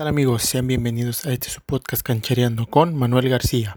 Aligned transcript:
tal 0.00 0.08
amigos? 0.08 0.44
Sean 0.44 0.66
bienvenidos 0.66 1.26
a 1.26 1.32
este 1.34 1.50
su 1.50 1.60
podcast 1.60 2.00
Canchereando 2.02 2.64
con 2.64 2.96
Manuel 2.96 3.28
García. 3.28 3.76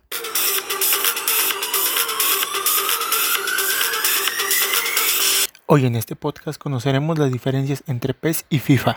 Hoy 5.65 5.85
en 5.85 5.97
este 5.97 6.15
podcast 6.15 6.57
conoceremos 6.57 7.19
las 7.19 7.29
diferencias 7.29 7.83
entre 7.87 8.13
PES 8.13 8.45
y 8.49 8.59
FIFA. 8.59 8.95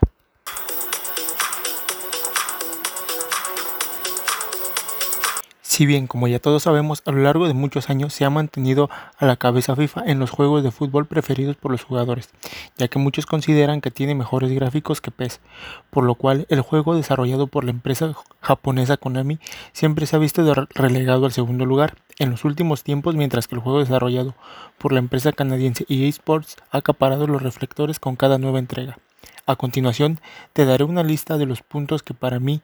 Si 5.77 5.85
bien, 5.85 6.07
como 6.07 6.27
ya 6.27 6.39
todos 6.39 6.63
sabemos, 6.63 7.03
a 7.05 7.13
lo 7.13 7.21
largo 7.21 7.49
de 7.49 7.53
muchos 7.53 7.91
años 7.91 8.15
se 8.15 8.25
ha 8.25 8.31
mantenido 8.31 8.89
a 9.19 9.27
la 9.27 9.37
cabeza 9.37 9.77
FIFA 9.77 10.05
en 10.07 10.19
los 10.19 10.31
juegos 10.31 10.65
de 10.65 10.71
fútbol 10.71 11.05
preferidos 11.05 11.55
por 11.57 11.71
los 11.71 11.85
jugadores, 11.85 12.31
ya 12.79 12.89
que 12.89 12.99
muchos 12.99 13.27
consideran 13.27 13.83
que 13.83 13.91
tiene 13.91 14.15
mejores 14.15 14.51
gráficos 14.53 15.03
que 15.03 15.11
PES, 15.11 15.43
por 15.91 16.05
lo 16.05 16.15
cual 16.15 16.47
el 16.49 16.63
juego 16.63 16.95
desarrollado 16.95 17.47
por 17.47 17.65
la 17.65 17.73
empresa 17.73 18.15
japonesa 18.41 18.97
Konami 18.97 19.39
siempre 19.75 20.07
se 20.07 20.17
ha 20.17 20.19
visto 20.19 20.51
relegado 20.71 21.27
al 21.27 21.33
segundo 21.33 21.67
lugar 21.67 21.97
en 22.19 22.31
los 22.31 22.47
últimos 22.47 22.83
tiempos, 22.83 23.15
mientras 23.15 23.47
que 23.47 23.57
el 23.57 23.61
juego 23.61 23.81
desarrollado 23.81 24.35
por 24.79 24.93
la 24.93 25.01
empresa 25.01 25.33
canadiense 25.33 25.85
EA 25.91 26.09
Sports 26.09 26.57
ha 26.71 26.79
acaparado 26.79 27.27
los 27.27 27.43
reflectores 27.43 28.01
con 28.01 28.17
cada 28.17 28.39
nueva 28.39 28.61
entrega. 28.61 28.97
A 29.45 29.57
continuación, 29.57 30.21
te 30.55 30.65
daré 30.65 30.85
una 30.85 31.03
lista 31.03 31.37
de 31.37 31.45
los 31.45 31.61
puntos 31.61 32.03
que 32.03 32.15
para 32.15 32.41
mí 32.41 32.63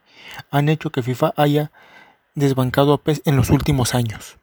han 0.50 0.70
hecho 0.70 0.88
que 0.88 1.02
FIFA 1.02 1.34
haya 1.36 1.72
desbancado 2.34 2.92
a 2.94 3.02
PES 3.02 3.22
en 3.24 3.36
los 3.36 3.50
últimos 3.50 3.94
años. 3.94 4.38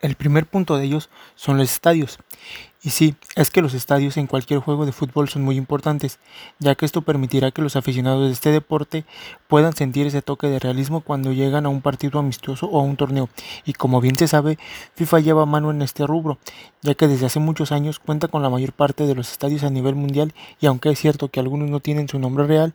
El 0.00 0.14
primer 0.14 0.46
punto 0.46 0.76
de 0.76 0.84
ellos 0.84 1.10
son 1.34 1.58
los 1.58 1.70
estadios. 1.70 2.18
Y 2.80 2.90
sí, 2.90 3.16
es 3.34 3.50
que 3.50 3.60
los 3.60 3.74
estadios 3.74 4.16
en 4.16 4.28
cualquier 4.28 4.60
juego 4.60 4.86
de 4.86 4.92
fútbol 4.92 5.28
son 5.28 5.42
muy 5.42 5.56
importantes, 5.56 6.20
ya 6.60 6.76
que 6.76 6.86
esto 6.86 7.02
permitirá 7.02 7.50
que 7.50 7.60
los 7.60 7.74
aficionados 7.74 8.26
de 8.26 8.32
este 8.32 8.52
deporte 8.52 9.04
puedan 9.48 9.74
sentir 9.74 10.06
ese 10.06 10.22
toque 10.22 10.46
de 10.46 10.60
realismo 10.60 11.00
cuando 11.00 11.32
llegan 11.32 11.66
a 11.66 11.70
un 11.70 11.82
partido 11.82 12.20
amistoso 12.20 12.66
o 12.66 12.78
a 12.78 12.84
un 12.84 12.96
torneo. 12.96 13.28
Y 13.64 13.72
como 13.72 14.00
bien 14.00 14.14
se 14.16 14.28
sabe, 14.28 14.58
FIFA 14.94 15.20
lleva 15.20 15.44
mano 15.44 15.72
en 15.72 15.82
este 15.82 16.06
rubro, 16.06 16.38
ya 16.82 16.94
que 16.94 17.08
desde 17.08 17.26
hace 17.26 17.40
muchos 17.40 17.72
años 17.72 17.98
cuenta 17.98 18.28
con 18.28 18.42
la 18.42 18.50
mayor 18.50 18.72
parte 18.72 19.06
de 19.06 19.14
los 19.16 19.32
estadios 19.32 19.64
a 19.64 19.70
nivel 19.70 19.96
mundial 19.96 20.32
y 20.60 20.66
aunque 20.66 20.90
es 20.90 21.00
cierto 21.00 21.28
que 21.28 21.40
algunos 21.40 21.68
no 21.68 21.80
tienen 21.80 22.08
su 22.08 22.20
nombre 22.20 22.46
real, 22.46 22.74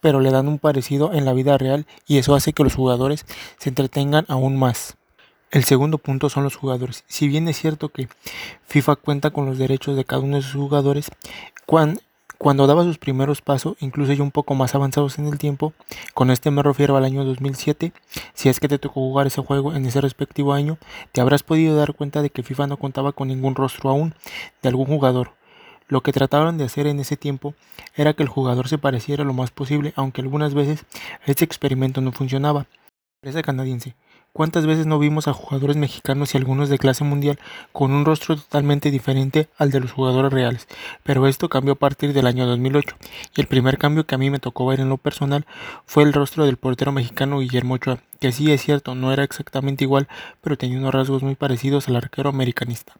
pero 0.00 0.20
le 0.20 0.30
dan 0.30 0.48
un 0.48 0.58
parecido 0.58 1.14
en 1.14 1.24
la 1.24 1.32
vida 1.32 1.56
real 1.56 1.86
y 2.06 2.18
eso 2.18 2.34
hace 2.34 2.52
que 2.52 2.64
los 2.64 2.74
jugadores 2.74 3.24
se 3.56 3.70
entretengan 3.70 4.26
aún 4.28 4.58
más. 4.58 4.96
El 5.52 5.64
segundo 5.64 5.98
punto 5.98 6.30
son 6.30 6.44
los 6.44 6.56
jugadores. 6.56 7.04
Si 7.08 7.28
bien 7.28 7.46
es 7.46 7.58
cierto 7.58 7.90
que 7.90 8.08
FIFA 8.68 8.96
cuenta 8.96 9.30
con 9.32 9.44
los 9.44 9.58
derechos 9.58 9.94
de 9.96 10.06
cada 10.06 10.22
uno 10.22 10.36
de 10.36 10.42
sus 10.42 10.54
jugadores, 10.54 11.10
cuando, 11.66 12.66
daba 12.66 12.84
sus 12.84 12.96
primeros 12.96 13.42
pasos, 13.42 13.76
incluso 13.80 14.14
ya 14.14 14.22
un 14.22 14.30
poco 14.30 14.54
más 14.54 14.74
avanzados 14.74 15.18
en 15.18 15.26
el 15.26 15.36
tiempo, 15.36 15.74
con 16.14 16.30
este 16.30 16.50
me 16.50 16.62
refiero 16.62 16.96
al 16.96 17.04
año 17.04 17.22
2007, 17.26 17.92
si 18.32 18.48
es 18.48 18.60
que 18.60 18.68
te 18.68 18.78
tocó 18.78 18.94
jugar 18.94 19.26
ese 19.26 19.42
juego 19.42 19.74
en 19.74 19.84
ese 19.84 20.00
respectivo 20.00 20.54
año, 20.54 20.78
te 21.12 21.20
habrás 21.20 21.42
podido 21.42 21.76
dar 21.76 21.92
cuenta 21.92 22.22
de 22.22 22.30
que 22.30 22.42
FIFA 22.42 22.68
no 22.68 22.78
contaba 22.78 23.12
con 23.12 23.28
ningún 23.28 23.54
rostro 23.54 23.90
aún 23.90 24.14
de 24.62 24.70
algún 24.70 24.86
jugador. 24.86 25.32
Lo 25.86 26.00
que 26.00 26.12
trataban 26.12 26.56
de 26.56 26.64
hacer 26.64 26.86
en 26.86 26.98
ese 26.98 27.18
tiempo 27.18 27.52
era 27.94 28.14
que 28.14 28.22
el 28.22 28.30
jugador 28.30 28.68
se 28.68 28.78
pareciera 28.78 29.22
lo 29.22 29.34
más 29.34 29.50
posible, 29.50 29.92
aunque 29.96 30.22
algunas 30.22 30.54
veces 30.54 30.86
este 31.26 31.44
experimento 31.44 32.00
no 32.00 32.10
funcionaba. 32.10 32.64
Empresa 33.20 33.42
canadiense 33.42 33.94
¿Cuántas 34.34 34.64
veces 34.64 34.86
no 34.86 34.98
vimos 34.98 35.28
a 35.28 35.34
jugadores 35.34 35.76
mexicanos 35.76 36.32
y 36.32 36.38
algunos 36.38 36.70
de 36.70 36.78
clase 36.78 37.04
mundial 37.04 37.38
con 37.70 37.92
un 37.92 38.06
rostro 38.06 38.34
totalmente 38.34 38.90
diferente 38.90 39.50
al 39.58 39.70
de 39.70 39.80
los 39.80 39.92
jugadores 39.92 40.32
reales? 40.32 40.68
Pero 41.02 41.26
esto 41.26 41.50
cambió 41.50 41.74
a 41.74 41.78
partir 41.78 42.14
del 42.14 42.26
año 42.26 42.46
2008 42.46 42.96
y 43.36 43.42
el 43.42 43.46
primer 43.46 43.76
cambio 43.76 44.06
que 44.06 44.14
a 44.14 44.18
mí 44.18 44.30
me 44.30 44.38
tocó 44.38 44.64
ver 44.64 44.80
en 44.80 44.88
lo 44.88 44.96
personal 44.96 45.44
fue 45.84 46.04
el 46.04 46.14
rostro 46.14 46.46
del 46.46 46.56
portero 46.56 46.92
mexicano 46.92 47.40
Guillermo 47.40 47.74
Ochoa, 47.74 47.98
que 48.20 48.32
sí 48.32 48.50
es 48.50 48.62
cierto, 48.62 48.94
no 48.94 49.12
era 49.12 49.22
exactamente 49.22 49.84
igual, 49.84 50.08
pero 50.40 50.56
tenía 50.56 50.78
unos 50.78 50.94
rasgos 50.94 51.22
muy 51.22 51.34
parecidos 51.34 51.88
al 51.88 51.96
arquero 51.96 52.30
americanista 52.30 52.94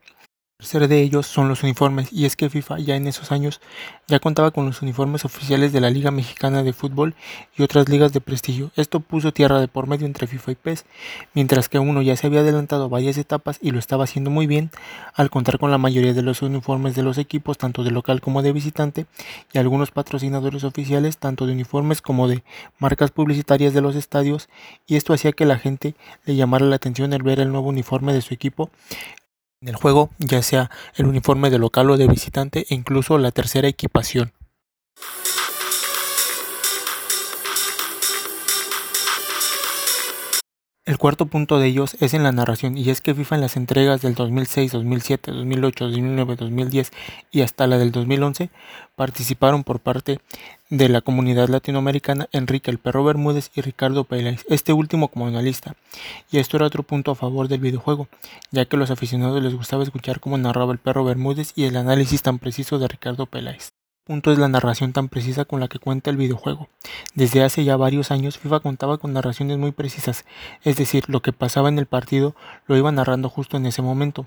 tercer 0.62 0.86
de 0.86 1.02
ellos 1.02 1.26
son 1.26 1.48
los 1.48 1.64
uniformes, 1.64 2.12
y 2.12 2.24
es 2.24 2.36
que 2.36 2.48
FIFA 2.48 2.78
ya 2.78 2.94
en 2.94 3.08
esos 3.08 3.32
años 3.32 3.60
ya 4.06 4.20
contaba 4.20 4.52
con 4.52 4.64
los 4.64 4.80
uniformes 4.80 5.24
oficiales 5.24 5.72
de 5.72 5.80
la 5.80 5.90
Liga 5.90 6.12
Mexicana 6.12 6.62
de 6.62 6.72
Fútbol 6.72 7.16
y 7.56 7.64
otras 7.64 7.88
ligas 7.88 8.12
de 8.12 8.20
prestigio. 8.20 8.70
Esto 8.76 9.00
puso 9.00 9.32
tierra 9.32 9.58
de 9.58 9.66
por 9.66 9.88
medio 9.88 10.06
entre 10.06 10.28
FIFA 10.28 10.52
y 10.52 10.54
PES, 10.54 10.84
mientras 11.34 11.68
que 11.68 11.80
uno 11.80 12.00
ya 12.00 12.14
se 12.14 12.28
había 12.28 12.40
adelantado 12.40 12.88
varias 12.88 13.18
etapas 13.18 13.58
y 13.60 13.72
lo 13.72 13.80
estaba 13.80 14.04
haciendo 14.04 14.30
muy 14.30 14.46
bien 14.46 14.70
al 15.14 15.30
contar 15.30 15.58
con 15.58 15.72
la 15.72 15.78
mayoría 15.78 16.14
de 16.14 16.22
los 16.22 16.42
uniformes 16.42 16.94
de 16.94 17.02
los 17.02 17.18
equipos, 17.18 17.58
tanto 17.58 17.82
de 17.82 17.90
local 17.90 18.20
como 18.20 18.40
de 18.42 18.52
visitante, 18.52 19.06
y 19.52 19.58
algunos 19.58 19.90
patrocinadores 19.90 20.62
oficiales, 20.62 21.18
tanto 21.18 21.44
de 21.44 21.54
uniformes 21.54 22.00
como 22.00 22.28
de 22.28 22.44
marcas 22.78 23.10
publicitarias 23.10 23.74
de 23.74 23.80
los 23.80 23.96
estadios, 23.96 24.48
y 24.86 24.94
esto 24.94 25.12
hacía 25.12 25.32
que 25.32 25.44
la 25.44 25.58
gente 25.58 25.96
le 26.24 26.36
llamara 26.36 26.66
la 26.66 26.76
atención 26.76 27.12
el 27.12 27.24
ver 27.24 27.40
el 27.40 27.50
nuevo 27.50 27.68
uniforme 27.68 28.12
de 28.12 28.20
su 28.20 28.32
equipo 28.32 28.70
en 29.62 29.68
el 29.68 29.76
juego, 29.76 30.10
ya 30.18 30.42
sea 30.42 30.70
el 30.94 31.06
uniforme 31.06 31.48
de 31.48 31.58
local 31.58 31.90
o 31.90 31.96
de 31.96 32.08
visitante 32.08 32.66
e 32.68 32.74
incluso 32.74 33.16
la 33.16 33.30
tercera 33.30 33.68
equipación. 33.68 34.32
El 40.92 40.98
cuarto 40.98 41.24
punto 41.24 41.58
de 41.58 41.68
ellos 41.68 41.96
es 42.00 42.12
en 42.12 42.22
la 42.22 42.32
narración, 42.32 42.76
y 42.76 42.90
es 42.90 43.00
que 43.00 43.14
FIFA 43.14 43.36
en 43.36 43.40
las 43.40 43.56
entregas 43.56 44.02
del 44.02 44.14
2006, 44.14 44.72
2007, 44.72 45.32
2008, 45.32 45.84
2009, 45.86 46.36
2010 46.36 46.92
y 47.30 47.40
hasta 47.40 47.66
la 47.66 47.78
del 47.78 47.92
2011 47.92 48.50
participaron 48.94 49.64
por 49.64 49.80
parte 49.80 50.20
de 50.68 50.90
la 50.90 51.00
comunidad 51.00 51.48
latinoamericana 51.48 52.28
Enrique 52.30 52.70
el 52.70 52.76
Perro 52.76 53.04
Bermúdez 53.04 53.50
y 53.54 53.62
Ricardo 53.62 54.04
Peláez, 54.04 54.44
este 54.50 54.74
último 54.74 55.08
como 55.08 55.26
analista. 55.26 55.76
Y 56.30 56.40
esto 56.40 56.58
era 56.58 56.66
otro 56.66 56.82
punto 56.82 57.12
a 57.12 57.14
favor 57.14 57.48
del 57.48 57.60
videojuego, 57.60 58.08
ya 58.50 58.66
que 58.66 58.76
a 58.76 58.78
los 58.78 58.90
aficionados 58.90 59.42
les 59.42 59.54
gustaba 59.54 59.84
escuchar 59.84 60.20
cómo 60.20 60.36
narraba 60.36 60.74
el 60.74 60.78
Perro 60.78 61.04
Bermúdez 61.04 61.54
y 61.56 61.64
el 61.64 61.78
análisis 61.78 62.20
tan 62.20 62.38
preciso 62.38 62.78
de 62.78 62.88
Ricardo 62.88 63.24
Peláez 63.24 63.71
punto 64.04 64.32
es 64.32 64.38
la 64.38 64.48
narración 64.48 64.92
tan 64.92 65.08
precisa 65.08 65.44
con 65.44 65.60
la 65.60 65.68
que 65.68 65.78
cuenta 65.78 66.10
el 66.10 66.16
videojuego. 66.16 66.68
Desde 67.14 67.44
hace 67.44 67.64
ya 67.64 67.76
varios 67.76 68.10
años 68.10 68.38
FIFA 68.38 68.60
contaba 68.60 68.98
con 68.98 69.12
narraciones 69.12 69.58
muy 69.58 69.70
precisas, 69.70 70.24
es 70.64 70.76
decir, 70.76 71.04
lo 71.08 71.22
que 71.22 71.32
pasaba 71.32 71.68
en 71.68 71.78
el 71.78 71.86
partido 71.86 72.34
lo 72.66 72.76
iba 72.76 72.90
narrando 72.90 73.28
justo 73.28 73.56
en 73.56 73.66
ese 73.66 73.80
momento. 73.80 74.26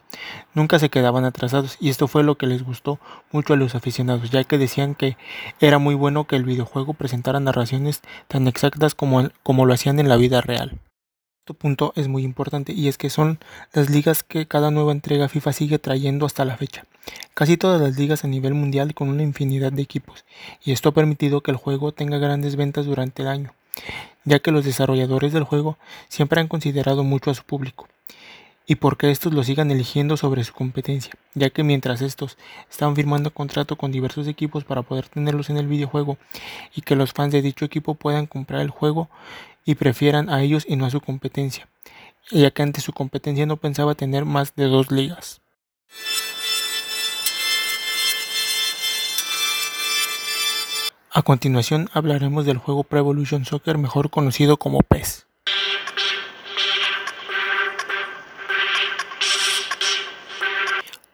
Nunca 0.54 0.80
se 0.80 0.90
quedaban 0.90 1.26
atrasados 1.26 1.78
y 1.80 1.90
esto 1.90 2.08
fue 2.08 2.24
lo 2.24 2.36
que 2.36 2.48
les 2.48 2.64
gustó 2.64 3.00
mucho 3.32 3.54
a 3.54 3.58
los 3.58 3.76
aficionados, 3.76 4.30
ya 4.30 4.44
que 4.46 4.58
decían 4.58 4.96
que 4.96 5.18
era 5.60 5.78
muy 5.78 5.96
bueno 5.96 6.26
que 6.26 6.38
el 6.38 6.46
videojuego 6.46 6.94
presentara 6.94 7.40
narraciones 7.40 8.02
tan 8.28 8.48
exactas 8.48 8.96
como, 8.96 9.30
como 9.44 9.66
lo 9.66 9.74
hacían 9.74 10.00
en 10.00 10.10
la 10.10 10.16
vida 10.16 10.42
real 10.42 10.80
punto 11.54 11.94
es 11.96 12.08
muy 12.08 12.24
importante 12.24 12.74
y 12.74 12.88
es 12.88 12.98
que 12.98 13.10
son 13.10 13.40
las 13.74 13.90
ligas 13.90 14.24
que 14.24 14.48
cada 14.48 14.72
nueva 14.72 14.92
entrega 14.92 15.30
FIFA 15.30 15.54
sigue 15.54 15.80
trayendo 15.80 16.26
hasta 16.26 16.46
la 16.46 16.58
fecha. 16.58 16.86
Casi 17.34 17.58
todas 17.58 17.80
las 17.80 17.98
ligas 17.98 18.24
a 18.24 18.28
nivel 18.28 18.54
mundial 18.54 18.94
con 18.94 19.10
una 19.10 19.24
infinidad 19.24 19.72
de 19.72 19.82
equipos 19.82 20.26
y 20.64 20.72
esto 20.72 20.90
ha 20.90 20.94
permitido 20.94 21.42
que 21.42 21.52
el 21.52 21.58
juego 21.58 21.92
tenga 21.92 22.18
grandes 22.18 22.56
ventas 22.56 22.86
durante 22.86 23.22
el 23.22 23.28
año, 23.28 23.54
ya 24.24 24.40
que 24.40 24.52
los 24.52 24.66
desarrolladores 24.66 25.34
del 25.34 25.44
juego 25.44 25.78
siempre 26.08 26.42
han 26.42 26.48
considerado 26.48 27.04
mucho 27.04 27.30
a 27.30 27.36
su 27.36 27.44
público 27.44 27.88
y 28.68 28.76
porque 28.76 29.12
estos 29.12 29.34
lo 29.34 29.44
sigan 29.44 29.72
eligiendo 29.72 30.18
sobre 30.18 30.44
su 30.44 30.54
competencia, 30.54 31.14
ya 31.34 31.50
que 31.50 31.64
mientras 31.64 32.02
estos 32.02 32.38
están 32.70 32.96
firmando 32.96 33.32
contrato 33.32 33.76
con 33.76 33.92
diversos 33.92 34.28
equipos 34.28 34.64
para 34.64 34.82
poder 34.82 35.08
tenerlos 35.08 35.50
en 35.50 35.58
el 35.58 35.68
videojuego 35.68 36.18
y 36.76 36.82
que 36.82 36.96
los 36.96 37.14
fans 37.14 37.32
de 37.32 37.42
dicho 37.42 37.66
equipo 37.66 37.96
puedan 37.96 38.26
comprar 38.26 38.62
el 38.62 38.70
juego 38.70 39.10
y 39.66 39.76
prefieran 39.76 40.30
a 40.30 40.42
ellos 40.42 40.66
y 40.68 40.76
no 40.76 40.86
a 40.86 40.92
su 40.92 41.02
competencia, 41.02 41.68
ya 42.32 42.52
que 42.52 42.64
ante 42.64 42.82
su 42.82 42.94
competencia 42.94 43.46
no 43.46 43.58
pensaba 43.58 43.96
tener 43.96 44.26
más 44.26 44.56
de 44.56 44.66
dos 44.66 44.92
ligas. 44.92 45.42
A 51.12 51.22
continuación 51.22 51.90
hablaremos 51.94 52.46
del 52.46 52.58
juego 52.58 52.84
Pro 52.84 53.00
Evolution 53.00 53.46
Soccer 53.46 53.78
mejor 53.78 54.10
conocido 54.10 54.58
como 54.58 54.80
PES. 54.80 55.25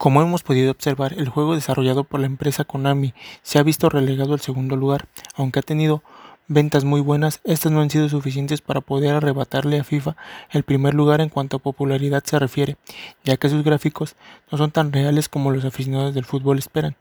Como 0.01 0.19
hemos 0.23 0.41
podido 0.41 0.71
observar, 0.71 1.13
el 1.13 1.29
juego 1.29 1.53
desarrollado 1.53 2.03
por 2.03 2.19
la 2.21 2.25
empresa 2.25 2.63
Konami 2.63 3.13
se 3.43 3.59
ha 3.59 3.63
visto 3.63 3.87
relegado 3.87 4.33
al 4.33 4.39
segundo 4.39 4.75
lugar, 4.75 5.07
aunque 5.35 5.59
ha 5.59 5.61
tenido 5.61 6.01
ventas 6.47 6.85
muy 6.85 7.01
buenas, 7.01 7.39
estas 7.43 7.71
no 7.71 7.81
han 7.81 7.91
sido 7.91 8.09
suficientes 8.09 8.61
para 8.61 8.81
poder 8.81 9.13
arrebatarle 9.13 9.79
a 9.79 9.83
FIFA 9.83 10.15
el 10.49 10.63
primer 10.63 10.95
lugar 10.95 11.21
en 11.21 11.29
cuanto 11.29 11.57
a 11.57 11.59
popularidad 11.59 12.23
se 12.25 12.39
refiere, 12.39 12.77
ya 13.23 13.37
que 13.37 13.47
sus 13.47 13.63
gráficos 13.63 14.15
no 14.51 14.57
son 14.57 14.71
tan 14.71 14.91
reales 14.91 15.29
como 15.29 15.51
los 15.51 15.65
aficionados 15.65 16.15
del 16.15 16.25
fútbol 16.25 16.57
esperan, 16.57 16.95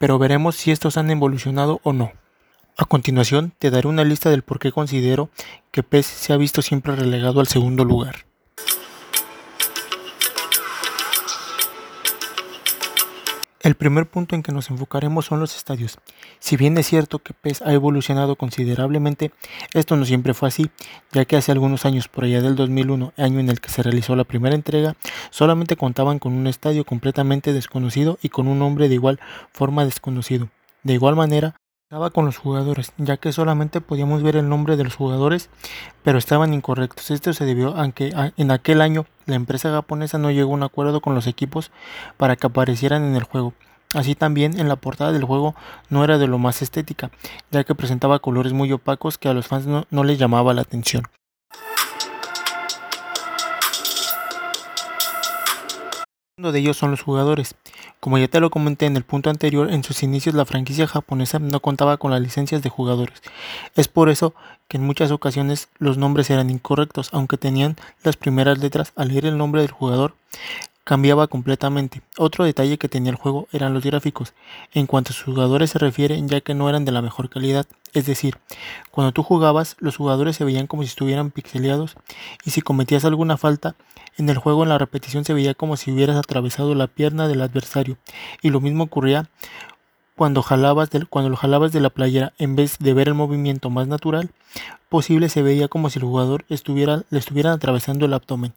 pero 0.00 0.18
veremos 0.18 0.56
si 0.56 0.72
estos 0.72 0.96
han 0.96 1.12
evolucionado 1.12 1.78
o 1.84 1.92
no. 1.92 2.10
A 2.76 2.84
continuación 2.84 3.52
te 3.60 3.70
daré 3.70 3.86
una 3.86 4.02
lista 4.02 4.28
del 4.28 4.42
por 4.42 4.58
qué 4.58 4.72
considero 4.72 5.30
que 5.70 5.84
PES 5.84 6.06
se 6.06 6.32
ha 6.32 6.36
visto 6.36 6.62
siempre 6.62 6.96
relegado 6.96 7.38
al 7.38 7.46
segundo 7.46 7.84
lugar. 7.84 8.26
El 13.64 13.76
primer 13.76 14.04
punto 14.04 14.34
en 14.34 14.42
que 14.42 14.52
nos 14.52 14.68
enfocaremos 14.68 15.24
son 15.24 15.40
los 15.40 15.56
estadios. 15.56 15.98
Si 16.38 16.58
bien 16.58 16.76
es 16.76 16.86
cierto 16.86 17.20
que 17.20 17.32
PES 17.32 17.62
ha 17.62 17.72
evolucionado 17.72 18.36
considerablemente, 18.36 19.30
esto 19.72 19.96
no 19.96 20.04
siempre 20.04 20.34
fue 20.34 20.48
así, 20.48 20.70
ya 21.12 21.24
que 21.24 21.36
hace 21.36 21.50
algunos 21.50 21.86
años, 21.86 22.06
por 22.08 22.24
allá 22.24 22.42
del 22.42 22.56
2001, 22.56 23.14
año 23.16 23.40
en 23.40 23.48
el 23.48 23.62
que 23.62 23.70
se 23.70 23.82
realizó 23.82 24.16
la 24.16 24.24
primera 24.24 24.54
entrega, 24.54 24.96
solamente 25.30 25.76
contaban 25.76 26.18
con 26.18 26.34
un 26.34 26.46
estadio 26.46 26.84
completamente 26.84 27.54
desconocido 27.54 28.18
y 28.20 28.28
con 28.28 28.48
un 28.48 28.58
nombre 28.58 28.90
de 28.90 28.96
igual 28.96 29.18
forma 29.54 29.86
desconocido. 29.86 30.50
De 30.82 30.92
igual 30.92 31.16
manera, 31.16 31.56
estaba 31.94 32.10
con 32.10 32.24
los 32.24 32.38
jugadores, 32.38 32.92
ya 32.96 33.18
que 33.18 33.30
solamente 33.30 33.80
podíamos 33.80 34.24
ver 34.24 34.34
el 34.34 34.48
nombre 34.48 34.76
de 34.76 34.82
los 34.82 34.96
jugadores, 34.96 35.48
pero 36.02 36.18
estaban 36.18 36.52
incorrectos. 36.52 37.12
Esto 37.12 37.32
se 37.32 37.44
debió 37.44 37.76
a 37.76 37.88
que 37.92 38.12
en 38.36 38.50
aquel 38.50 38.80
año 38.80 39.06
la 39.26 39.36
empresa 39.36 39.70
japonesa 39.70 40.18
no 40.18 40.32
llegó 40.32 40.50
a 40.50 40.54
un 40.54 40.64
acuerdo 40.64 41.00
con 41.00 41.14
los 41.14 41.28
equipos 41.28 41.70
para 42.16 42.34
que 42.34 42.48
aparecieran 42.48 43.04
en 43.04 43.14
el 43.14 43.22
juego. 43.22 43.54
Así 43.94 44.16
también 44.16 44.58
en 44.58 44.66
la 44.66 44.74
portada 44.74 45.12
del 45.12 45.22
juego 45.22 45.54
no 45.88 46.02
era 46.02 46.18
de 46.18 46.26
lo 46.26 46.38
más 46.38 46.62
estética, 46.62 47.12
ya 47.52 47.62
que 47.62 47.76
presentaba 47.76 48.18
colores 48.18 48.52
muy 48.52 48.72
opacos 48.72 49.16
que 49.16 49.28
a 49.28 49.34
los 49.34 49.46
fans 49.46 49.66
no, 49.66 49.86
no 49.90 50.02
les 50.02 50.18
llamaba 50.18 50.52
la 50.52 50.62
atención. 50.62 51.04
Uno 56.36 56.50
de 56.50 56.58
ellos 56.58 56.76
son 56.76 56.90
los 56.90 57.00
jugadores. 57.00 57.54
Como 58.00 58.18
ya 58.18 58.26
te 58.26 58.40
lo 58.40 58.50
comenté 58.50 58.86
en 58.86 58.96
el 58.96 59.04
punto 59.04 59.30
anterior, 59.30 59.70
en 59.70 59.84
sus 59.84 60.02
inicios 60.02 60.34
la 60.34 60.44
franquicia 60.44 60.88
japonesa 60.88 61.38
no 61.38 61.60
contaba 61.60 61.96
con 61.96 62.10
las 62.10 62.20
licencias 62.20 62.60
de 62.60 62.70
jugadores. 62.70 63.22
Es 63.76 63.86
por 63.86 64.08
eso 64.08 64.34
que 64.66 64.78
en 64.78 64.82
muchas 64.82 65.12
ocasiones 65.12 65.68
los 65.78 65.96
nombres 65.96 66.30
eran 66.30 66.50
incorrectos, 66.50 67.08
aunque 67.12 67.36
tenían 67.36 67.76
las 68.02 68.16
primeras 68.16 68.58
letras 68.58 68.92
al 68.96 69.10
leer 69.10 69.26
el 69.26 69.38
nombre 69.38 69.60
del 69.60 69.70
jugador 69.70 70.16
cambiaba 70.84 71.26
completamente. 71.26 72.02
Otro 72.18 72.44
detalle 72.44 72.78
que 72.78 72.88
tenía 72.88 73.10
el 73.10 73.16
juego 73.16 73.48
eran 73.52 73.74
los 73.74 73.82
gráficos, 73.82 74.34
en 74.72 74.86
cuanto 74.86 75.10
a 75.10 75.14
sus 75.14 75.24
jugadores 75.24 75.70
se 75.70 75.78
refiere, 75.78 76.20
ya 76.26 76.40
que 76.42 76.54
no 76.54 76.68
eran 76.68 76.84
de 76.84 76.92
la 76.92 77.02
mejor 77.02 77.30
calidad. 77.30 77.66
Es 77.94 78.06
decir, 78.06 78.36
cuando 78.90 79.12
tú 79.12 79.22
jugabas, 79.22 79.76
los 79.78 79.96
jugadores 79.96 80.36
se 80.36 80.44
veían 80.44 80.66
como 80.66 80.82
si 80.82 80.88
estuvieran 80.88 81.30
pixeleados, 81.30 81.96
y 82.44 82.50
si 82.50 82.60
cometías 82.60 83.04
alguna 83.04 83.36
falta, 83.36 83.74
en 84.16 84.28
el 84.28 84.38
juego 84.38 84.62
en 84.62 84.68
la 84.68 84.78
repetición 84.78 85.24
se 85.24 85.34
veía 85.34 85.54
como 85.54 85.76
si 85.76 85.90
hubieras 85.90 86.16
atravesado 86.16 86.74
la 86.74 86.86
pierna 86.86 87.28
del 87.28 87.42
adversario, 87.42 87.96
y 88.42 88.50
lo 88.50 88.60
mismo 88.60 88.84
ocurría 88.84 89.28
cuando, 90.16 90.42
jalabas 90.42 90.90
cuando 91.10 91.30
lo 91.30 91.36
jalabas 91.36 91.72
de 91.72 91.80
la 91.80 91.90
playera, 91.90 92.32
en 92.38 92.56
vez 92.56 92.78
de 92.78 92.94
ver 92.94 93.08
el 93.08 93.14
movimiento 93.14 93.70
más 93.70 93.88
natural 93.88 94.30
posible, 94.88 95.28
se 95.28 95.42
veía 95.42 95.66
como 95.68 95.90
si 95.90 95.98
el 95.98 96.04
jugador 96.04 96.44
estuviera, 96.48 97.02
le 97.10 97.18
estuvieran 97.18 97.54
atravesando 97.54 98.06
el 98.06 98.14
abdomen. 98.14 98.54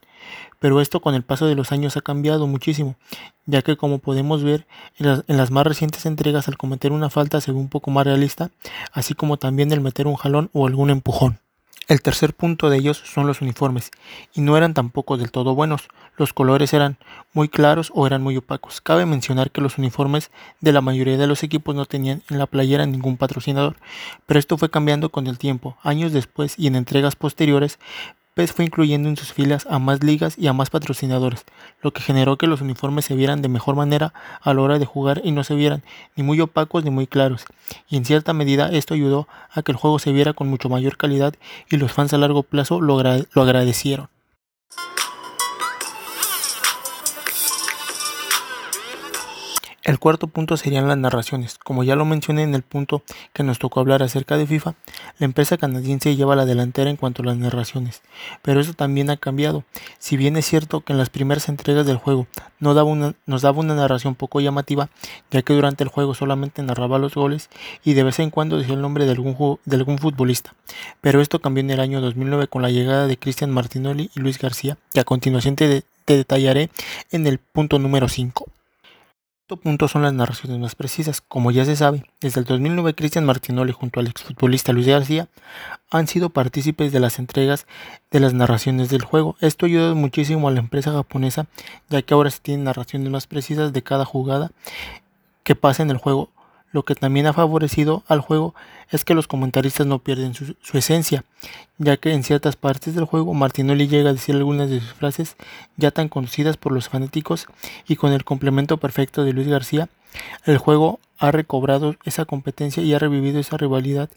Pero 0.59 0.81
esto 0.81 0.99
con 0.99 1.15
el 1.15 1.23
paso 1.23 1.47
de 1.47 1.55
los 1.55 1.71
años 1.71 1.97
ha 1.97 2.01
cambiado 2.01 2.45
muchísimo, 2.45 2.95
ya 3.45 3.61
que 3.61 3.75
como 3.75 3.99
podemos 3.99 4.43
ver 4.43 4.67
en 4.97 5.07
las, 5.07 5.23
en 5.27 5.37
las 5.37 5.49
más 5.49 5.65
recientes 5.65 6.05
entregas 6.05 6.47
al 6.47 6.57
cometer 6.57 6.91
una 6.91 7.09
falta 7.09 7.41
se 7.41 7.51
ve 7.51 7.57
un 7.57 7.69
poco 7.69 7.89
más 7.89 8.05
realista, 8.05 8.51
así 8.91 9.15
como 9.15 9.37
también 9.37 9.71
el 9.71 9.81
meter 9.81 10.05
un 10.05 10.15
jalón 10.15 10.49
o 10.53 10.67
algún 10.67 10.91
empujón. 10.91 11.39
El 11.87 12.01
tercer 12.01 12.33
punto 12.33 12.69
de 12.69 12.79
ellos 12.79 13.01
son 13.05 13.27
los 13.27 13.39
uniformes, 13.39 13.91
y 14.33 14.41
no 14.41 14.57
eran 14.57 14.73
tampoco 14.73 15.15
del 15.15 15.31
todo 15.31 15.55
buenos. 15.55 15.87
Los 16.17 16.33
colores 16.33 16.73
eran 16.73 16.97
muy 17.31 17.47
claros 17.47 17.93
o 17.95 18.05
eran 18.05 18.21
muy 18.21 18.35
opacos. 18.35 18.81
Cabe 18.81 19.05
mencionar 19.05 19.51
que 19.51 19.61
los 19.61 19.77
uniformes 19.77 20.29
de 20.59 20.73
la 20.73 20.81
mayoría 20.81 21.15
de 21.15 21.27
los 21.27 21.43
equipos 21.43 21.75
no 21.75 21.85
tenían 21.85 22.23
en 22.29 22.39
la 22.39 22.45
playera 22.45 22.85
ningún 22.85 23.15
patrocinador, 23.15 23.77
pero 24.25 24.37
esto 24.37 24.57
fue 24.57 24.69
cambiando 24.69 25.11
con 25.11 25.27
el 25.27 25.37
tiempo. 25.37 25.77
Años 25.81 26.11
después 26.11 26.59
y 26.59 26.67
en 26.67 26.75
entregas 26.75 27.15
posteriores, 27.15 27.79
PES 28.37 28.53
fue 28.53 28.65
incluyendo 28.65 29.09
en 29.09 29.17
sus 29.17 29.33
filas 29.33 29.65
a 29.67 29.79
más 29.79 30.03
ligas 30.03 30.37
y 30.37 30.45
a 30.45 30.53
más 30.53 30.69
patrocinadores, 30.69 31.43
lo 31.81 31.91
que 31.91 32.03
generó 32.03 32.37
que 32.37 32.45
los 32.45 32.61
uniformes 32.61 33.05
se 33.05 33.15
vieran 33.15 33.41
de 33.41 33.49
mejor 33.49 33.75
manera 33.75 34.13
a 34.41 34.53
la 34.53 34.61
hora 34.61 34.77
de 34.77 34.85
jugar 34.85 35.21
y 35.23 35.31
no 35.31 35.43
se 35.43 35.55
vieran 35.55 35.81
ni 36.15 36.21
muy 36.21 36.39
opacos 36.39 36.83
ni 36.83 36.91
muy 36.91 37.07
claros. 37.07 37.45
Y 37.89 37.97
en 37.97 38.05
cierta 38.05 38.33
medida 38.33 38.69
esto 38.69 38.93
ayudó 38.93 39.27
a 39.51 39.63
que 39.63 39.71
el 39.71 39.77
juego 39.79 39.97
se 39.97 40.11
viera 40.11 40.33
con 40.33 40.49
mucho 40.49 40.69
mayor 40.69 40.97
calidad 40.97 41.33
y 41.67 41.77
los 41.77 41.91
fans 41.91 42.13
a 42.13 42.19
largo 42.19 42.43
plazo 42.43 42.79
lo, 42.79 43.01
lo 43.01 43.41
agradecieron. 43.41 44.07
El 49.87 49.99
cuarto 49.99 50.27
punto 50.27 50.57
serían 50.57 50.89
las 50.89 50.97
narraciones. 50.97 51.57
Como 51.57 51.81
ya 51.81 51.95
lo 51.95 52.03
mencioné 52.03 52.43
en 52.43 52.53
el 52.53 52.61
punto 52.61 53.03
que 53.31 53.43
nos 53.43 53.57
tocó 53.57 53.79
hablar 53.79 54.03
acerca 54.03 54.35
de 54.35 54.45
FIFA, 54.45 54.75
la 55.17 55.23
empresa 55.23 55.57
canadiense 55.57 56.17
lleva 56.17 56.35
la 56.35 56.43
delantera 56.43 56.89
en 56.89 56.97
cuanto 56.97 57.21
a 57.21 57.27
las 57.27 57.37
narraciones, 57.37 58.01
pero 58.41 58.59
eso 58.59 58.73
también 58.73 59.09
ha 59.09 59.15
cambiado. 59.15 59.63
Si 59.97 60.17
bien 60.17 60.35
es 60.35 60.45
cierto 60.45 60.81
que 60.81 60.91
en 60.91 60.99
las 60.99 61.09
primeras 61.09 61.47
entregas 61.47 61.85
del 61.85 61.95
juego 61.95 62.27
no 62.59 62.73
daba 62.73 62.89
una, 62.89 63.13
nos 63.25 63.43
daba 63.43 63.59
una 63.59 63.75
narración 63.75 64.15
poco 64.15 64.41
llamativa, 64.41 64.89
ya 65.31 65.41
que 65.41 65.53
durante 65.53 65.85
el 65.85 65.89
juego 65.89 66.13
solamente 66.13 66.61
narraba 66.63 66.99
los 66.99 67.15
goles 67.15 67.49
y 67.85 67.93
de 67.93 68.03
vez 68.03 68.19
en 68.19 68.29
cuando 68.29 68.57
decía 68.57 68.73
el 68.73 68.81
nombre 68.81 69.05
de 69.05 69.11
algún, 69.11 69.57
de 69.63 69.75
algún 69.77 69.99
futbolista, 69.99 70.53
pero 70.99 71.21
esto 71.21 71.39
cambió 71.39 71.61
en 71.61 71.71
el 71.71 71.79
año 71.79 72.01
2009 72.01 72.49
con 72.49 72.61
la 72.61 72.71
llegada 72.71 73.07
de 73.07 73.15
Cristian 73.15 73.51
Martinoli 73.51 74.11
y 74.13 74.19
Luis 74.19 74.37
García, 74.37 74.77
que 74.91 74.99
a 74.99 75.05
continuación 75.05 75.55
te, 75.55 75.85
te 76.03 76.17
detallaré 76.17 76.71
en 77.09 77.25
el 77.25 77.37
punto 77.37 77.79
número 77.79 78.09
5 78.09 78.47
punto 79.55 79.87
son 79.87 80.01
las 80.01 80.13
narraciones 80.13 80.59
más 80.59 80.75
precisas. 80.75 81.21
Como 81.21 81.51
ya 81.51 81.63
se 81.63 81.77
sabe, 81.77 82.03
desde 82.19 82.41
el 82.41 82.45
2009 82.45 82.95
Cristian 82.95 83.25
Martinoli 83.25 83.71
junto 83.71 84.01
al 84.01 84.07
exfutbolista 84.07 84.73
Luis 84.73 84.87
García 84.87 85.29
han 85.89 86.07
sido 86.07 86.29
partícipes 86.29 86.91
de 86.91 86.99
las 86.99 87.19
entregas 87.19 87.65
de 88.11 88.19
las 88.19 88.33
narraciones 88.33 88.89
del 88.89 89.03
juego. 89.03 89.37
Esto 89.39 89.65
ayuda 89.65 89.93
muchísimo 89.93 90.49
a 90.49 90.51
la 90.51 90.59
empresa 90.59 90.91
japonesa 90.91 91.47
ya 91.89 92.01
que 92.01 92.13
ahora 92.13 92.29
se 92.29 92.41
tienen 92.41 92.65
narraciones 92.65 93.09
más 93.09 93.27
precisas 93.27 93.71
de 93.71 93.81
cada 93.81 94.03
jugada 94.03 94.51
que 95.43 95.55
pasa 95.55 95.83
en 95.83 95.91
el 95.91 95.97
juego 95.97 96.29
lo 96.71 96.83
que 96.83 96.95
también 96.95 97.27
ha 97.27 97.33
favorecido 97.33 98.03
al 98.07 98.21
juego 98.21 98.53
es 98.89 99.05
que 99.05 99.13
los 99.13 99.27
comentaristas 99.27 99.87
no 99.87 99.99
pierden 99.99 100.33
su, 100.33 100.55
esencia, 100.73 101.23
ya 101.77 101.97
que 101.97 102.13
en 102.13 102.23
ciertas 102.23 102.55
partes 102.55 102.95
del 102.95 103.05
juego 103.05 103.33
Martinoli 103.33 103.87
llega 103.87 104.09
a 104.09 104.13
decir 104.13 104.35
algunas 104.35 104.69
de 104.69 104.79
sus 104.79 104.93
frases 104.93 105.35
ya 105.75 105.91
tan 105.91 106.09
conocidas 106.09 106.57
por 106.57 106.71
los 106.71 106.89
fanáticos 106.89 107.47
y 107.87 107.95
con 107.95 108.13
el 108.13 108.23
complemento 108.23 108.77
perfecto 108.77 109.23
de 109.23 109.33
Luis 109.33 109.47
García, 109.47 109.89
el 110.45 110.57
juego 110.57 110.99
ha 111.17 111.31
recobrado 111.31 111.95
esa 112.03 112.25
competencia 112.25 112.83
y 112.83 112.93
ha 112.93 112.99
revivido 112.99 113.39
esa 113.39 113.57
rivalidad. 113.57 114.09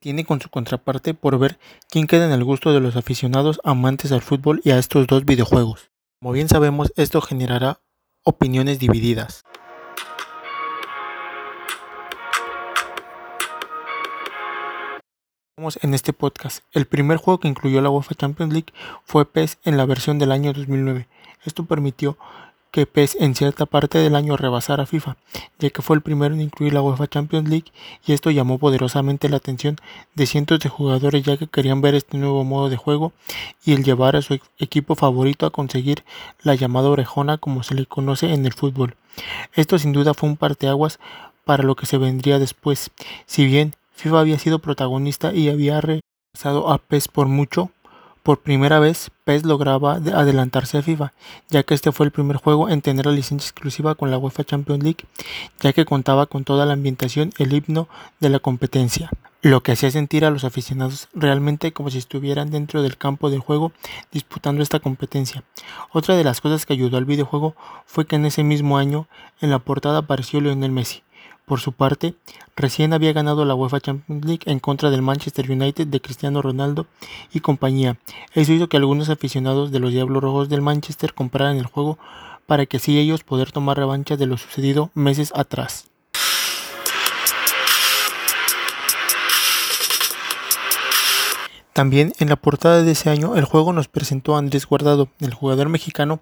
Tiene 0.00 0.24
con 0.24 0.40
su 0.40 0.48
contraparte 0.48 1.14
por 1.14 1.38
ver 1.38 1.58
quién 1.90 2.06
queda 2.06 2.26
en 2.26 2.32
el 2.32 2.44
gusto 2.44 2.72
de 2.72 2.80
los 2.80 2.96
aficionados 2.96 3.60
amantes 3.64 4.12
al 4.12 4.22
fútbol 4.22 4.60
y 4.64 4.70
a 4.70 4.78
estos 4.78 5.06
dos 5.06 5.24
videojuegos. 5.24 5.90
Como 6.20 6.32
bien 6.32 6.48
sabemos, 6.48 6.92
esto 6.96 7.20
generará 7.20 7.80
opiniones 8.24 8.78
divididas. 8.78 9.42
En 15.82 15.92
este 15.92 16.12
podcast. 16.12 16.62
El 16.72 16.86
primer 16.86 17.16
juego 17.16 17.40
que 17.40 17.48
incluyó 17.48 17.80
la 17.80 17.90
UEFA 17.90 18.14
Champions 18.14 18.52
League 18.52 18.72
fue 19.04 19.26
PES 19.26 19.58
en 19.64 19.76
la 19.76 19.86
versión 19.86 20.20
del 20.20 20.30
año 20.30 20.52
2009. 20.52 21.08
Esto 21.44 21.64
permitió 21.64 22.16
que 22.70 22.86
PES 22.86 23.16
en 23.18 23.34
cierta 23.34 23.66
parte 23.66 23.98
del 23.98 24.14
año 24.14 24.36
rebasara 24.36 24.84
a 24.84 24.86
FIFA, 24.86 25.16
ya 25.58 25.70
que 25.70 25.82
fue 25.82 25.96
el 25.96 26.02
primero 26.02 26.32
en 26.32 26.42
incluir 26.42 26.74
la 26.74 26.82
UEFA 26.82 27.08
Champions 27.08 27.48
League 27.48 27.72
y 28.06 28.12
esto 28.12 28.30
llamó 28.30 28.58
poderosamente 28.58 29.28
la 29.28 29.38
atención 29.38 29.78
de 30.14 30.26
cientos 30.26 30.60
de 30.60 30.68
jugadores 30.68 31.24
ya 31.24 31.36
que 31.36 31.48
querían 31.48 31.80
ver 31.80 31.96
este 31.96 32.18
nuevo 32.18 32.44
modo 32.44 32.68
de 32.68 32.76
juego 32.76 33.12
y 33.64 33.72
el 33.72 33.82
llevar 33.82 34.14
a 34.14 34.22
su 34.22 34.38
equipo 34.58 34.94
favorito 34.94 35.44
a 35.44 35.50
conseguir 35.50 36.04
la 36.42 36.54
llamada 36.54 36.88
orejona 36.88 37.38
como 37.38 37.64
se 37.64 37.74
le 37.74 37.86
conoce 37.86 38.32
en 38.32 38.46
el 38.46 38.52
fútbol. 38.52 38.94
Esto 39.54 39.76
sin 39.76 39.92
duda 39.92 40.14
fue 40.14 40.28
un 40.28 40.36
parteaguas 40.36 41.00
para 41.44 41.64
lo 41.64 41.74
que 41.74 41.86
se 41.86 41.98
vendría 41.98 42.38
después. 42.38 42.90
Si 43.26 43.44
bien 43.46 43.74
FIFA 43.98 44.20
había 44.20 44.38
sido 44.38 44.60
protagonista 44.60 45.34
y 45.34 45.48
había 45.48 45.80
regresado 45.80 46.70
a 46.70 46.78
PES 46.78 47.08
por 47.08 47.26
mucho. 47.26 47.72
Por 48.22 48.38
primera 48.38 48.78
vez, 48.78 49.10
PES 49.24 49.44
lograba 49.44 49.94
adelantarse 49.94 50.78
a 50.78 50.82
FIFA, 50.82 51.12
ya 51.48 51.64
que 51.64 51.74
este 51.74 51.90
fue 51.90 52.06
el 52.06 52.12
primer 52.12 52.36
juego 52.36 52.68
en 52.68 52.80
tener 52.80 53.06
la 53.06 53.12
licencia 53.12 53.48
exclusiva 53.48 53.96
con 53.96 54.12
la 54.12 54.18
UEFA 54.18 54.44
Champions 54.44 54.84
League, 54.84 55.04
ya 55.60 55.72
que 55.72 55.84
contaba 55.84 56.26
con 56.26 56.44
toda 56.44 56.64
la 56.64 56.74
ambientación, 56.74 57.32
el 57.38 57.52
himno 57.52 57.88
de 58.20 58.28
la 58.28 58.38
competencia, 58.38 59.10
lo 59.42 59.64
que 59.64 59.72
hacía 59.72 59.90
sentir 59.90 60.24
a 60.24 60.30
los 60.30 60.44
aficionados 60.44 61.08
realmente 61.12 61.72
como 61.72 61.90
si 61.90 61.98
estuvieran 61.98 62.50
dentro 62.50 62.82
del 62.82 62.98
campo 62.98 63.30
del 63.30 63.40
juego 63.40 63.72
disputando 64.12 64.62
esta 64.62 64.78
competencia. 64.78 65.42
Otra 65.90 66.16
de 66.16 66.22
las 66.22 66.40
cosas 66.40 66.66
que 66.66 66.74
ayudó 66.74 66.98
al 66.98 67.04
videojuego 67.04 67.56
fue 67.84 68.06
que 68.06 68.14
en 68.14 68.26
ese 68.26 68.44
mismo 68.44 68.78
año 68.78 69.08
en 69.40 69.50
la 69.50 69.58
portada 69.58 69.98
apareció 69.98 70.40
Lionel 70.40 70.70
Messi, 70.70 71.02
por 71.48 71.58
su 71.60 71.72
parte, 71.72 72.14
recién 72.54 72.92
había 72.92 73.12
ganado 73.12 73.44
la 73.44 73.56
UEFA 73.56 73.80
Champions 73.80 74.24
League 74.24 74.42
en 74.44 74.60
contra 74.60 74.90
del 74.90 75.02
Manchester 75.02 75.50
United 75.50 75.88
de 75.88 76.00
Cristiano 76.00 76.42
Ronaldo 76.42 76.86
y 77.32 77.40
compañía. 77.40 77.98
Eso 78.34 78.52
hizo 78.52 78.68
que 78.68 78.76
algunos 78.76 79.08
aficionados 79.08 79.72
de 79.72 79.80
los 79.80 79.92
Diablos 79.92 80.22
Rojos 80.22 80.48
del 80.48 80.60
Manchester 80.60 81.14
compraran 81.14 81.56
el 81.56 81.66
juego 81.66 81.98
para 82.46 82.66
que 82.66 82.76
así 82.76 82.98
ellos 82.98 83.24
poder 83.24 83.50
tomar 83.50 83.76
revancha 83.76 84.16
de 84.16 84.26
lo 84.26 84.36
sucedido 84.36 84.90
meses 84.94 85.32
atrás. 85.34 85.86
También 91.72 92.12
en 92.18 92.28
la 92.28 92.34
portada 92.34 92.82
de 92.82 92.90
ese 92.90 93.08
año 93.08 93.36
el 93.36 93.44
juego 93.44 93.72
nos 93.72 93.86
presentó 93.86 94.34
a 94.34 94.38
Andrés 94.40 94.66
Guardado, 94.66 95.08
el 95.20 95.32
jugador 95.32 95.68
mexicano 95.68 96.20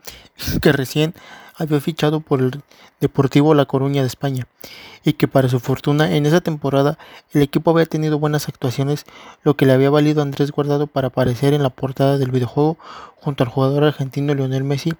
que 0.60 0.70
recién 0.70 1.14
había 1.56 1.80
fichado 1.80 2.20
por 2.20 2.40
el 2.40 2.62
Deportivo 3.00 3.54
La 3.54 3.66
Coruña 3.66 4.02
de 4.02 4.08
España 4.08 4.46
y 5.04 5.14
que 5.14 5.28
para 5.28 5.48
su 5.48 5.60
fortuna 5.60 6.16
en 6.16 6.26
esa 6.26 6.40
temporada 6.40 6.98
el 7.32 7.42
equipo 7.42 7.70
había 7.70 7.86
tenido 7.86 8.18
buenas 8.18 8.48
actuaciones, 8.48 9.04
lo 9.42 9.56
que 9.56 9.66
le 9.66 9.72
había 9.72 9.90
valido 9.90 10.20
a 10.20 10.24
Andrés 10.24 10.50
Guardado 10.50 10.86
para 10.86 11.08
aparecer 11.08 11.54
en 11.54 11.62
la 11.62 11.70
portada 11.70 12.18
del 12.18 12.30
videojuego 12.30 12.76
junto 13.16 13.44
al 13.44 13.50
jugador 13.50 13.84
argentino 13.84 14.34
Lionel 14.34 14.64
Messi. 14.64 14.94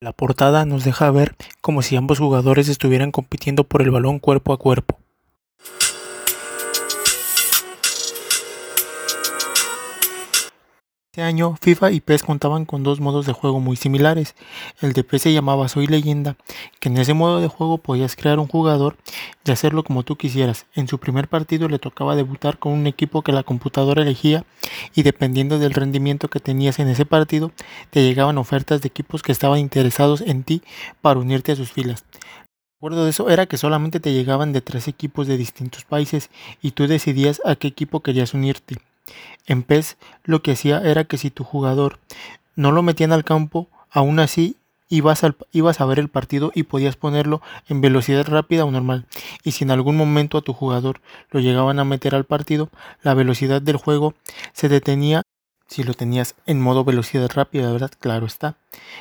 La 0.00 0.12
portada 0.12 0.66
nos 0.66 0.84
deja 0.84 1.10
ver 1.10 1.36
como 1.60 1.82
si 1.82 1.96
ambos 1.96 2.18
jugadores 2.18 2.68
estuvieran 2.68 3.10
compitiendo 3.10 3.64
por 3.64 3.80
el 3.82 3.90
balón 3.90 4.18
cuerpo 4.18 4.52
a 4.52 4.58
cuerpo. 4.58 5.03
Este 11.14 11.22
año, 11.22 11.54
FIFA 11.60 11.92
y 11.92 12.00
PES 12.00 12.24
contaban 12.24 12.64
con 12.64 12.82
dos 12.82 12.98
modos 12.98 13.24
de 13.24 13.32
juego 13.32 13.60
muy 13.60 13.76
similares. 13.76 14.34
El 14.80 14.94
de 14.94 15.04
PES 15.04 15.22
se 15.22 15.32
llamaba 15.32 15.68
Soy 15.68 15.86
Leyenda, 15.86 16.36
que 16.80 16.88
en 16.88 16.98
ese 16.98 17.14
modo 17.14 17.40
de 17.40 17.46
juego 17.46 17.78
podías 17.78 18.16
crear 18.16 18.40
un 18.40 18.48
jugador 18.48 18.96
y 19.44 19.52
hacerlo 19.52 19.84
como 19.84 20.02
tú 20.02 20.16
quisieras. 20.16 20.66
En 20.74 20.88
su 20.88 20.98
primer 20.98 21.28
partido 21.28 21.68
le 21.68 21.78
tocaba 21.78 22.16
debutar 22.16 22.58
con 22.58 22.72
un 22.72 22.88
equipo 22.88 23.22
que 23.22 23.30
la 23.30 23.44
computadora 23.44 24.02
elegía 24.02 24.44
y 24.92 25.04
dependiendo 25.04 25.60
del 25.60 25.74
rendimiento 25.74 26.26
que 26.26 26.40
tenías 26.40 26.80
en 26.80 26.88
ese 26.88 27.06
partido, 27.06 27.52
te 27.90 28.02
llegaban 28.02 28.36
ofertas 28.36 28.82
de 28.82 28.88
equipos 28.88 29.22
que 29.22 29.30
estaban 29.30 29.60
interesados 29.60 30.20
en 30.20 30.42
ti 30.42 30.62
para 31.00 31.20
unirte 31.20 31.52
a 31.52 31.56
sus 31.56 31.70
filas. 31.70 32.04
Acuerdo 32.80 33.04
de 33.04 33.10
eso 33.10 33.30
era 33.30 33.46
que 33.46 33.56
solamente 33.56 34.00
te 34.00 34.12
llegaban 34.12 34.52
de 34.52 34.62
tres 34.62 34.88
equipos 34.88 35.28
de 35.28 35.36
distintos 35.36 35.84
países 35.84 36.30
y 36.60 36.72
tú 36.72 36.88
decidías 36.88 37.40
a 37.44 37.54
qué 37.54 37.68
equipo 37.68 38.00
querías 38.00 38.34
unirte. 38.34 38.78
En 39.46 39.62
PES 39.62 39.96
lo 40.24 40.42
que 40.42 40.52
hacía 40.52 40.80
era 40.80 41.04
que 41.04 41.18
si 41.18 41.30
tu 41.30 41.44
jugador 41.44 41.98
no 42.56 42.72
lo 42.72 42.82
metían 42.82 43.12
al 43.12 43.24
campo, 43.24 43.68
aún 43.90 44.18
así 44.18 44.56
ibas, 44.88 45.22
ibas 45.52 45.80
a 45.80 45.86
ver 45.86 45.98
el 45.98 46.08
partido 46.08 46.52
y 46.54 46.64
podías 46.64 46.96
ponerlo 46.96 47.42
en 47.68 47.80
velocidad 47.80 48.26
rápida 48.26 48.64
o 48.64 48.70
normal. 48.70 49.06
Y 49.42 49.52
si 49.52 49.64
en 49.64 49.70
algún 49.70 49.96
momento 49.96 50.38
a 50.38 50.42
tu 50.42 50.52
jugador 50.52 51.00
lo 51.30 51.40
llegaban 51.40 51.78
a 51.78 51.84
meter 51.84 52.14
al 52.14 52.24
partido, 52.24 52.70
la 53.02 53.14
velocidad 53.14 53.60
del 53.60 53.76
juego 53.76 54.14
se 54.52 54.68
detenía 54.68 55.22
si 55.74 55.82
lo 55.82 55.94
tenías 55.94 56.36
en 56.46 56.60
modo 56.60 56.84
velocidad 56.84 57.28
rápida, 57.34 57.72
¿verdad? 57.72 57.90
Claro 57.98 58.26
está. 58.26 58.54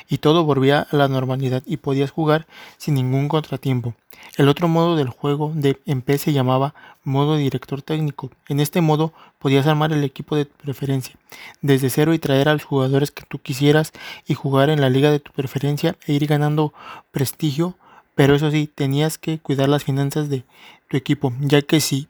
Y 0.10 0.18
todo 0.18 0.44
volvía 0.44 0.88
a 0.90 0.96
la 0.96 1.08
normalidad 1.08 1.62
y 1.68 1.78
podías 1.78 2.10
jugar 2.10 2.48
sin 2.78 2.96
ningún 2.96 3.28
contratiempo. 3.28 3.94
El 4.38 4.50
otro 4.50 4.68
modo 4.68 4.96
del 4.96 5.10
juego 5.10 5.52
de 5.54 5.80
en 5.86 6.04
se 6.18 6.34
llamaba 6.34 6.74
modo 7.04 7.36
director 7.38 7.84
técnico. 7.84 8.32
En 8.48 8.60
este 8.60 8.82
modo 8.82 9.14
podías 9.38 9.68
armar 9.68 9.94
el 9.94 10.04
equipo 10.04 10.36
de 10.36 10.46
tu 10.46 10.56
preferencia 10.58 11.16
desde 11.62 11.92
cero 11.92 12.16
y 12.16 12.20
traer 12.20 12.50
a 12.50 12.54
los 12.54 12.64
jugadores 12.64 13.12
que 13.12 13.24
tú 13.28 13.38
quisieras 13.38 13.92
y 14.26 14.34
jugar 14.34 14.72
en 14.72 14.82
la 14.82 14.90
liga 14.90 15.12
de 15.12 15.20
tu 15.20 15.32
preferencia 15.32 15.96
e 16.08 16.14
ir 16.14 16.26
ganando 16.26 16.74
prestigio. 17.12 17.78
Pero 18.16 18.34
eso 18.34 18.50
sí, 18.50 18.68
tenías 18.74 19.20
que 19.20 19.38
cuidar 19.38 19.70
las 19.70 19.84
finanzas 19.84 20.28
de 20.28 20.44
tu 20.90 20.98
equipo, 20.98 21.34
ya 21.40 21.62
que 21.62 21.80
si 21.80 22.08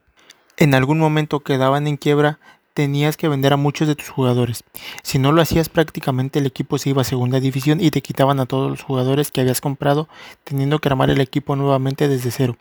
en 0.56 0.74
algún 0.74 1.00
momento 1.00 1.42
quedaban 1.42 1.86
en 1.88 1.98
quiebra, 1.98 2.40
tenías 2.74 3.18
que 3.18 3.28
vender 3.28 3.54
a 3.54 3.58
muchos 3.58 3.88
de 3.88 3.96
tus 3.96 4.10
jugadores. 4.10 4.64
Si 5.04 5.20
no 5.20 5.32
lo 5.32 5.42
hacías 5.42 5.70
prácticamente 5.70 6.40
el 6.40 6.46
equipo 6.46 6.78
se 6.78 6.90
iba 6.90 7.02
a 7.02 7.06
segunda 7.06 7.40
división 7.40 7.80
y 7.82 7.92
te 7.92 8.02
quitaban 8.02 8.40
a 8.40 8.46
todos 8.46 8.70
los 8.70 8.82
jugadores 8.82 9.32
que 9.32 9.42
habías 9.42 9.62
comprado 9.62 10.08
teniendo 10.44 10.80
que 10.80 10.90
armar 10.90 11.10
el 11.10 11.22
equipo 11.22 11.56
nuevamente 11.56 12.08
desde 12.08 12.32
cero. 12.32 12.58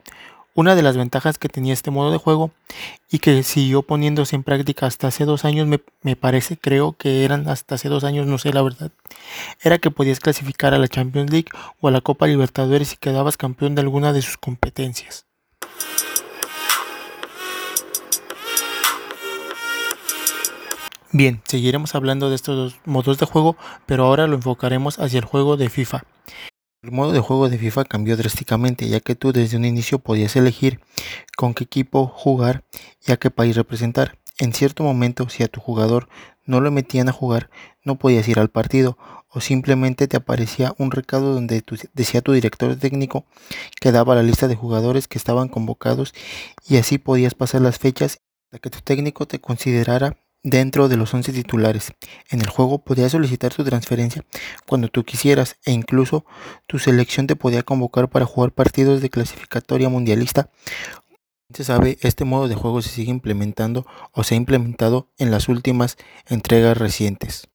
Una 0.54 0.74
de 0.74 0.82
las 0.82 0.98
ventajas 0.98 1.38
que 1.38 1.48
tenía 1.48 1.72
este 1.72 1.90
modo 1.90 2.10
de 2.10 2.18
juego 2.18 2.50
y 3.10 3.20
que 3.20 3.42
siguió 3.42 3.80
poniéndose 3.82 4.36
en 4.36 4.42
práctica 4.42 4.84
hasta 4.84 5.06
hace 5.06 5.24
dos 5.24 5.46
años, 5.46 5.66
me, 5.66 6.14
parece, 6.14 6.58
creo 6.58 6.92
que 6.92 7.24
eran 7.24 7.48
hasta 7.48 7.76
hace 7.76 7.88
dos 7.88 8.04
años, 8.04 8.26
no 8.26 8.36
sé 8.36 8.52
la 8.52 8.60
verdad, 8.60 8.92
era 9.62 9.78
que 9.78 9.90
podías 9.90 10.20
clasificar 10.20 10.74
a 10.74 10.78
la 10.78 10.88
Champions 10.88 11.30
League 11.30 11.48
o 11.80 11.88
a 11.88 11.90
la 11.90 12.02
Copa 12.02 12.26
Libertadores 12.26 12.88
si 12.88 12.96
quedabas 12.98 13.38
campeón 13.38 13.74
de 13.74 13.80
alguna 13.80 14.12
de 14.12 14.20
sus 14.20 14.36
competencias. 14.36 15.24
Bien, 21.14 21.42
seguiremos 21.44 21.94
hablando 21.94 22.30
de 22.30 22.36
estos 22.36 22.56
dos 22.56 22.80
modos 22.86 23.18
de 23.18 23.26
juego, 23.26 23.54
pero 23.84 24.04
ahora 24.04 24.26
lo 24.26 24.36
enfocaremos 24.36 24.98
hacia 24.98 25.18
el 25.18 25.26
juego 25.26 25.58
de 25.58 25.68
FIFA. 25.68 26.04
El 26.82 26.90
modo 26.90 27.12
de 27.12 27.20
juego 27.20 27.50
de 27.50 27.58
FIFA 27.58 27.84
cambió 27.84 28.16
drásticamente, 28.16 28.88
ya 28.88 28.98
que 29.00 29.14
tú 29.14 29.30
desde 29.30 29.58
un 29.58 29.66
inicio 29.66 29.98
podías 29.98 30.34
elegir 30.36 30.80
con 31.36 31.52
qué 31.52 31.64
equipo 31.64 32.06
jugar 32.06 32.64
y 33.06 33.12
a 33.12 33.18
qué 33.18 33.30
país 33.30 33.56
representar. 33.56 34.16
En 34.38 34.54
cierto 34.54 34.84
momento, 34.84 35.28
si 35.28 35.42
a 35.42 35.48
tu 35.48 35.60
jugador 35.60 36.08
no 36.46 36.62
lo 36.62 36.70
metían 36.70 37.10
a 37.10 37.12
jugar, 37.12 37.50
no 37.84 37.98
podías 37.98 38.26
ir 38.28 38.38
al 38.38 38.48
partido 38.48 38.96
o 39.28 39.42
simplemente 39.42 40.08
te 40.08 40.16
aparecía 40.16 40.74
un 40.78 40.90
recado 40.92 41.34
donde 41.34 41.62
decía 41.92 42.22
tu 42.22 42.32
director 42.32 42.74
técnico 42.76 43.26
que 43.82 43.92
daba 43.92 44.14
la 44.14 44.22
lista 44.22 44.48
de 44.48 44.56
jugadores 44.56 45.08
que 45.08 45.18
estaban 45.18 45.48
convocados 45.48 46.14
y 46.66 46.78
así 46.78 46.96
podías 46.96 47.34
pasar 47.34 47.60
las 47.60 47.78
fechas 47.78 48.18
hasta 48.46 48.58
que 48.60 48.70
tu 48.70 48.80
técnico 48.80 49.26
te 49.26 49.40
considerara 49.40 50.16
dentro 50.42 50.88
de 50.88 50.96
los 50.96 51.12
11 51.14 51.32
titulares. 51.32 51.92
En 52.30 52.40
el 52.40 52.48
juego 52.48 52.78
podías 52.78 53.12
solicitar 53.12 53.54
tu 53.54 53.64
transferencia 53.64 54.24
cuando 54.66 54.88
tú 54.88 55.04
quisieras 55.04 55.56
e 55.64 55.72
incluso 55.72 56.24
tu 56.66 56.78
selección 56.78 57.26
te 57.26 57.36
podía 57.36 57.62
convocar 57.62 58.08
para 58.10 58.26
jugar 58.26 58.52
partidos 58.52 59.00
de 59.00 59.10
clasificatoria 59.10 59.88
mundialista. 59.88 60.50
Se 61.52 61.64
sabe, 61.64 61.98
este 62.00 62.24
modo 62.24 62.48
de 62.48 62.54
juego 62.54 62.80
se 62.80 62.88
sigue 62.88 63.10
implementando 63.10 63.86
o 64.12 64.24
se 64.24 64.34
ha 64.34 64.38
implementado 64.38 65.08
en 65.18 65.30
las 65.30 65.48
últimas 65.48 65.96
entregas 66.26 66.78
recientes. 66.78 67.51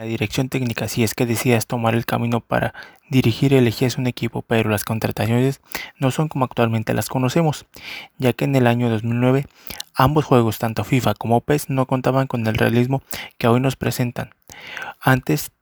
La 0.00 0.06
dirección 0.06 0.48
técnica, 0.48 0.88
si 0.88 1.04
es 1.04 1.12
que 1.12 1.26
decidas 1.26 1.66
tomar 1.66 1.94
el 1.94 2.06
camino 2.06 2.40
para 2.40 2.72
dirigir, 3.10 3.52
elegías 3.52 3.98
un 3.98 4.06
equipo, 4.06 4.40
pero 4.40 4.70
las 4.70 4.82
contrataciones 4.82 5.60
no 5.98 6.10
son 6.10 6.28
como 6.28 6.46
actualmente 6.46 6.94
las 6.94 7.10
conocemos, 7.10 7.66
ya 8.16 8.32
que 8.32 8.46
en 8.46 8.56
el 8.56 8.66
año 8.66 8.88
2009 8.88 9.44
ambos 9.92 10.24
juegos, 10.24 10.56
tanto 10.56 10.84
FIFA 10.84 11.12
como 11.12 11.42
PES, 11.42 11.68
no 11.68 11.84
contaban 11.84 12.28
con 12.28 12.46
el 12.46 12.54
realismo 12.54 13.02
que 13.36 13.46
hoy 13.46 13.60
nos 13.60 13.76
presentan. 13.76 14.30
Antes 15.02 15.52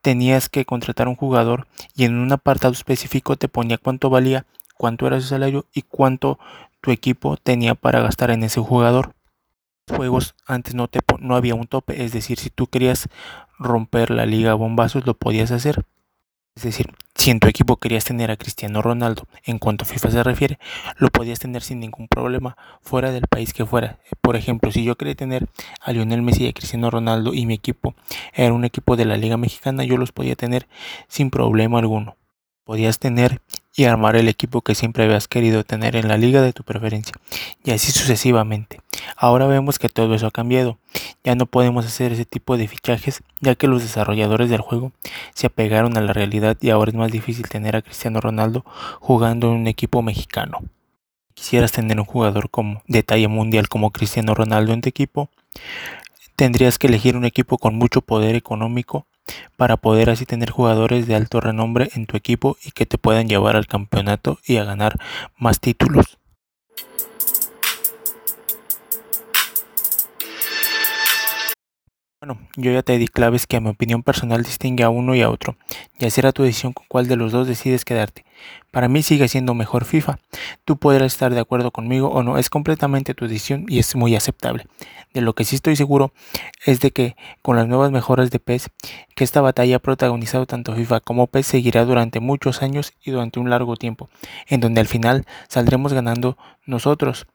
tenías 0.00 0.48
que 0.48 0.64
contratar 0.64 1.06
un 1.06 1.16
jugador 1.16 1.66
y 1.94 2.04
en 2.04 2.14
un 2.14 2.32
apartado 2.32 2.72
específico 2.72 3.36
te 3.36 3.48
ponía 3.48 3.76
cuánto 3.76 4.08
valía, 4.08 4.46
cuánto 4.78 5.06
era 5.06 5.20
su 5.20 5.26
salario 5.26 5.66
y 5.74 5.82
cuánto 5.82 6.38
tu 6.80 6.92
equipo 6.92 7.36
tenía 7.36 7.74
para 7.74 8.00
gastar 8.00 8.30
en 8.30 8.42
ese 8.42 8.58
jugador 8.58 9.14
juegos 9.88 10.34
antes 10.46 10.74
no, 10.74 10.88
había 11.34 11.54
un 11.54 11.66
tope, 11.66 12.04
es 12.04 12.12
decir, 12.12 12.38
si 12.38 12.50
tú 12.50 12.66
querías 12.66 13.08
romper 13.58 14.10
la 14.10 14.26
liga 14.26 14.54
bombazos 14.54 15.06
lo 15.06 15.14
podías 15.14 15.50
hacer. 15.50 15.84
Es 16.54 16.64
decir, 16.64 16.92
si 17.14 17.30
en 17.30 17.40
tu 17.40 17.48
equipo 17.48 17.78
querías 17.78 18.04
tener 18.04 18.30
a 18.30 18.36
Cristiano 18.36 18.82
Ronaldo, 18.82 19.26
en 19.44 19.58
cuanto 19.58 19.84
a 19.84 19.86
FIFA 19.86 20.10
se 20.10 20.22
refiere, 20.22 20.58
lo 20.98 21.08
podías 21.08 21.38
tener 21.38 21.62
sin 21.62 21.80
ningún 21.80 22.08
problema, 22.08 22.58
fuera 22.82 23.10
del 23.10 23.26
país 23.26 23.54
que 23.54 23.64
fuera. 23.64 23.98
Por 24.20 24.36
ejemplo, 24.36 24.70
si 24.70 24.84
yo 24.84 24.96
quería 24.96 25.14
tener 25.14 25.48
a 25.80 25.92
Lionel 25.92 26.20
Messi 26.20 26.44
y 26.44 26.48
a 26.48 26.52
Cristiano 26.52 26.90
Ronaldo 26.90 27.32
y 27.32 27.46
mi 27.46 27.54
equipo 27.54 27.94
era 28.34 28.52
un 28.52 28.66
equipo 28.66 28.96
de 28.96 29.06
la 29.06 29.16
Liga 29.16 29.38
Mexicana, 29.38 29.84
yo 29.84 29.96
los 29.96 30.12
podía 30.12 30.36
tener 30.36 30.68
sin 31.08 31.30
problema 31.30 31.78
alguno. 31.78 32.16
Podías 32.64 32.98
tener 32.98 33.40
y 33.74 33.84
armar 33.84 34.16
el 34.16 34.28
equipo 34.28 34.60
que 34.60 34.74
siempre 34.74 35.04
habías 35.04 35.28
querido 35.28 35.64
tener 35.64 35.96
en 35.96 36.08
la 36.08 36.18
liga 36.18 36.42
de 36.42 36.52
tu 36.52 36.62
preferencia, 36.62 37.14
y 37.64 37.70
así 37.70 37.92
sucesivamente. 37.92 38.80
Ahora 39.16 39.46
vemos 39.46 39.78
que 39.78 39.88
todo 39.88 40.14
eso 40.14 40.26
ha 40.26 40.30
cambiado. 40.30 40.78
Ya 41.24 41.34
no 41.34 41.46
podemos 41.46 41.86
hacer 41.86 42.12
ese 42.12 42.24
tipo 42.24 42.56
de 42.56 42.68
fichajes, 42.68 43.22
ya 43.40 43.54
que 43.54 43.68
los 43.68 43.82
desarrolladores 43.82 44.50
del 44.50 44.60
juego 44.60 44.92
se 45.34 45.46
apegaron 45.46 45.96
a 45.96 46.00
la 46.00 46.12
realidad 46.12 46.56
y 46.60 46.70
ahora 46.70 46.90
es 46.90 46.96
más 46.96 47.12
difícil 47.12 47.48
tener 47.48 47.76
a 47.76 47.82
Cristiano 47.82 48.20
Ronaldo 48.20 48.64
jugando 49.00 49.48
en 49.48 49.60
un 49.60 49.66
equipo 49.68 50.02
mexicano. 50.02 50.58
Quisieras 51.34 51.72
tener 51.72 51.98
un 51.98 52.04
jugador 52.04 52.50
como 52.50 52.82
de 52.86 53.02
talla 53.02 53.28
mundial 53.28 53.68
como 53.68 53.90
Cristiano 53.90 54.34
Ronaldo 54.34 54.72
en 54.72 54.82
tu 54.82 54.88
equipo, 54.88 55.30
tendrías 56.36 56.78
que 56.78 56.88
elegir 56.88 57.16
un 57.16 57.24
equipo 57.24 57.58
con 57.58 57.76
mucho 57.76 58.02
poder 58.02 58.34
económico 58.34 59.06
para 59.56 59.76
poder 59.76 60.10
así 60.10 60.26
tener 60.26 60.50
jugadores 60.50 61.06
de 61.06 61.14
alto 61.14 61.40
renombre 61.40 61.90
en 61.94 62.06
tu 62.06 62.16
equipo 62.16 62.56
y 62.64 62.72
que 62.72 62.86
te 62.86 62.98
puedan 62.98 63.28
llevar 63.28 63.56
al 63.56 63.66
campeonato 63.66 64.38
y 64.44 64.56
a 64.56 64.64
ganar 64.64 64.98
más 65.36 65.60
títulos. 65.60 66.18
Bueno, 72.24 72.38
yo 72.54 72.70
ya 72.70 72.84
te 72.84 72.98
di 72.98 73.08
claves 73.08 73.48
que 73.48 73.56
a 73.56 73.60
mi 73.60 73.70
opinión 73.70 74.04
personal 74.04 74.44
distingue 74.44 74.84
a 74.84 74.90
uno 74.90 75.16
y 75.16 75.22
a 75.22 75.28
otro, 75.28 75.56
y 75.98 76.08
será 76.08 76.30
tu 76.30 76.44
decisión 76.44 76.72
con 76.72 76.86
cuál 76.86 77.08
de 77.08 77.16
los 77.16 77.32
dos 77.32 77.48
decides 77.48 77.84
quedarte. 77.84 78.24
Para 78.70 78.86
mí 78.86 79.02
sigue 79.02 79.26
siendo 79.26 79.54
mejor 79.54 79.84
FIFA. 79.84 80.20
Tú 80.64 80.76
podrás 80.76 81.14
estar 81.14 81.34
de 81.34 81.40
acuerdo 81.40 81.72
conmigo 81.72 82.10
o 82.10 82.22
no, 82.22 82.38
es 82.38 82.48
completamente 82.48 83.14
tu 83.14 83.26
decisión 83.26 83.66
y 83.66 83.80
es 83.80 83.96
muy 83.96 84.14
aceptable. 84.14 84.68
De 85.12 85.20
lo 85.20 85.32
que 85.32 85.42
sí 85.42 85.56
estoy 85.56 85.74
seguro 85.74 86.12
es 86.64 86.78
de 86.78 86.92
que 86.92 87.16
con 87.42 87.56
las 87.56 87.66
nuevas 87.66 87.90
mejoras 87.90 88.30
de 88.30 88.38
PES, 88.38 88.70
que 89.16 89.24
esta 89.24 89.40
batalla 89.40 89.74
ha 89.74 89.80
protagonizado 89.80 90.46
tanto 90.46 90.76
FIFA 90.76 91.00
como 91.00 91.26
PES 91.26 91.48
seguirá 91.48 91.84
durante 91.84 92.20
muchos 92.20 92.62
años 92.62 92.92
y 93.04 93.10
durante 93.10 93.40
un 93.40 93.50
largo 93.50 93.74
tiempo, 93.74 94.08
en 94.46 94.60
donde 94.60 94.80
al 94.80 94.86
final 94.86 95.26
saldremos 95.48 95.92
ganando 95.92 96.38
nosotros. 96.66 97.26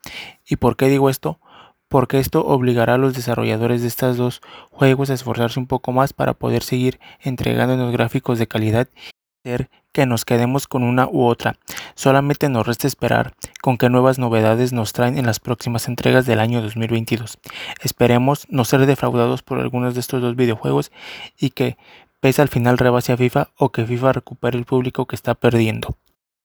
¿Y 0.47 0.55
por 0.55 0.77
qué 0.77 0.87
digo 0.87 1.09
esto? 1.09 1.41
Porque 1.87 2.19
esto 2.19 2.45
obligará 2.45 2.95
a 2.95 2.97
los 2.97 3.13
desarrolladores 3.13 3.81
de 3.81 3.87
estos 3.87 4.17
dos 4.17 4.41
juegos 4.69 5.09
a 5.09 5.13
esforzarse 5.13 5.59
un 5.59 5.67
poco 5.67 5.91
más 5.91 6.13
para 6.13 6.33
poder 6.33 6.63
seguir 6.63 6.99
entregándonos 7.21 7.91
gráficos 7.91 8.39
de 8.39 8.47
calidad 8.47 8.87
y 8.95 9.49
hacer 9.49 9.69
que 9.91 10.05
nos 10.05 10.25
quedemos 10.25 10.67
con 10.67 10.83
una 10.83 11.07
u 11.07 11.25
otra. 11.25 11.57
Solamente 11.95 12.49
nos 12.49 12.67
resta 12.67 12.87
esperar 12.87 13.33
con 13.61 13.77
qué 13.77 13.89
nuevas 13.89 14.19
novedades 14.19 14.73
nos 14.73 14.93
traen 14.93 15.17
en 15.17 15.25
las 15.25 15.39
próximas 15.39 15.87
entregas 15.87 16.25
del 16.25 16.39
año 16.39 16.61
2022. 16.61 17.39
Esperemos 17.81 18.45
no 18.49 18.65
ser 18.65 18.85
defraudados 18.85 19.41
por 19.41 19.59
algunos 19.59 19.95
de 19.95 20.01
estos 20.01 20.21
dos 20.21 20.35
videojuegos 20.35 20.91
y 21.39 21.51
que 21.51 21.77
PES 22.19 22.39
al 22.39 22.49
final 22.49 22.77
rebase 22.77 23.13
a 23.13 23.17
FIFA 23.17 23.49
o 23.57 23.71
que 23.71 23.85
FIFA 23.85 24.13
recupere 24.13 24.57
el 24.57 24.65
público 24.65 25.05
que 25.05 25.15
está 25.15 25.35
perdiendo. 25.35 25.97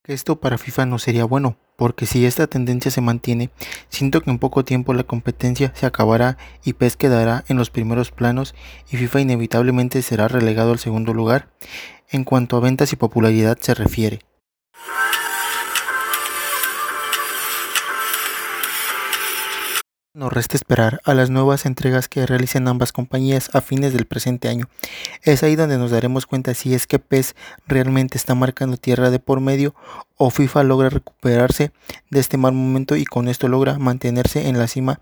Esto 0.09 0.40
para 0.40 0.59
FIFA 0.59 0.87
no 0.87 0.99
sería 0.99 1.25
bueno, 1.25 1.59
porque 1.76 2.06
si 2.06 2.26
esta 2.26 2.49
tendencia 2.49 2.90
se 2.90 3.00
mantiene, 3.00 3.50
siento 3.88 4.21
que 4.21 4.30
en 4.30 4.40
poco 4.40 4.64
tiempo 4.64 4.94
la 4.94 5.04
competencia 5.04 5.73
se 5.76 5.87
acabará 5.87 6.38
y 6.64 6.73
PES 6.73 6.97
quedará 6.97 7.44
en 7.47 7.56
los 7.56 7.71
primeros 7.71 8.11
planos 8.11 8.52
y 8.90 8.97
FIFA 8.97 9.21
inevitablemente 9.21 10.02
será 10.02 10.26
relegado 10.26 10.73
al 10.73 10.80
segundo 10.80 11.14
lugar 11.14 11.50
en 12.11 12.25
cuanto 12.25 12.56
a 12.56 12.61
ventas 12.61 12.92
y 12.92 12.97
popularidad 12.97 13.59
se 13.61 13.75
refiere. 13.75 14.18
Nos 20.14 20.31
resta 20.31 20.59
esperar 20.59 21.00
a 21.07 21.14
las 21.14 21.31
nuevas 21.31 21.64
entregas 21.64 22.07
que 22.07 22.26
realicen 22.26 22.69
ambas 22.69 22.92
compañías 22.92 23.49
a 23.54 23.62
fines 23.62 23.95
del 23.95 24.04
presente 24.04 24.49
año. 24.49 24.66
Es 25.23 25.42
ahí 25.42 25.57
donde 25.57 25.78
nos 25.78 25.90
daremos 25.90 26.26
cuenta 26.26 26.52
si 26.52 26.75
es 26.75 26.87
que 26.87 26.99
PES 26.99 27.35
realmente 27.66 28.19
está 28.19 28.35
marcando 28.35 28.76
tierra 28.76 29.09
de 29.09 29.21
por 29.21 29.40
medio 29.40 29.75
o 30.19 30.28
FIFA 30.28 30.64
logra 30.64 30.90
recuperarse 30.90 31.73
de 32.11 32.21
este 32.21 32.37
mal 32.37 32.52
momento 32.52 32.95
y 32.97 33.07
con 33.07 33.26
esto 33.26 33.49
logra 33.49 33.78
mantenerse 33.78 34.49
en 34.49 34.59
la 34.59 34.66
cima 34.66 35.00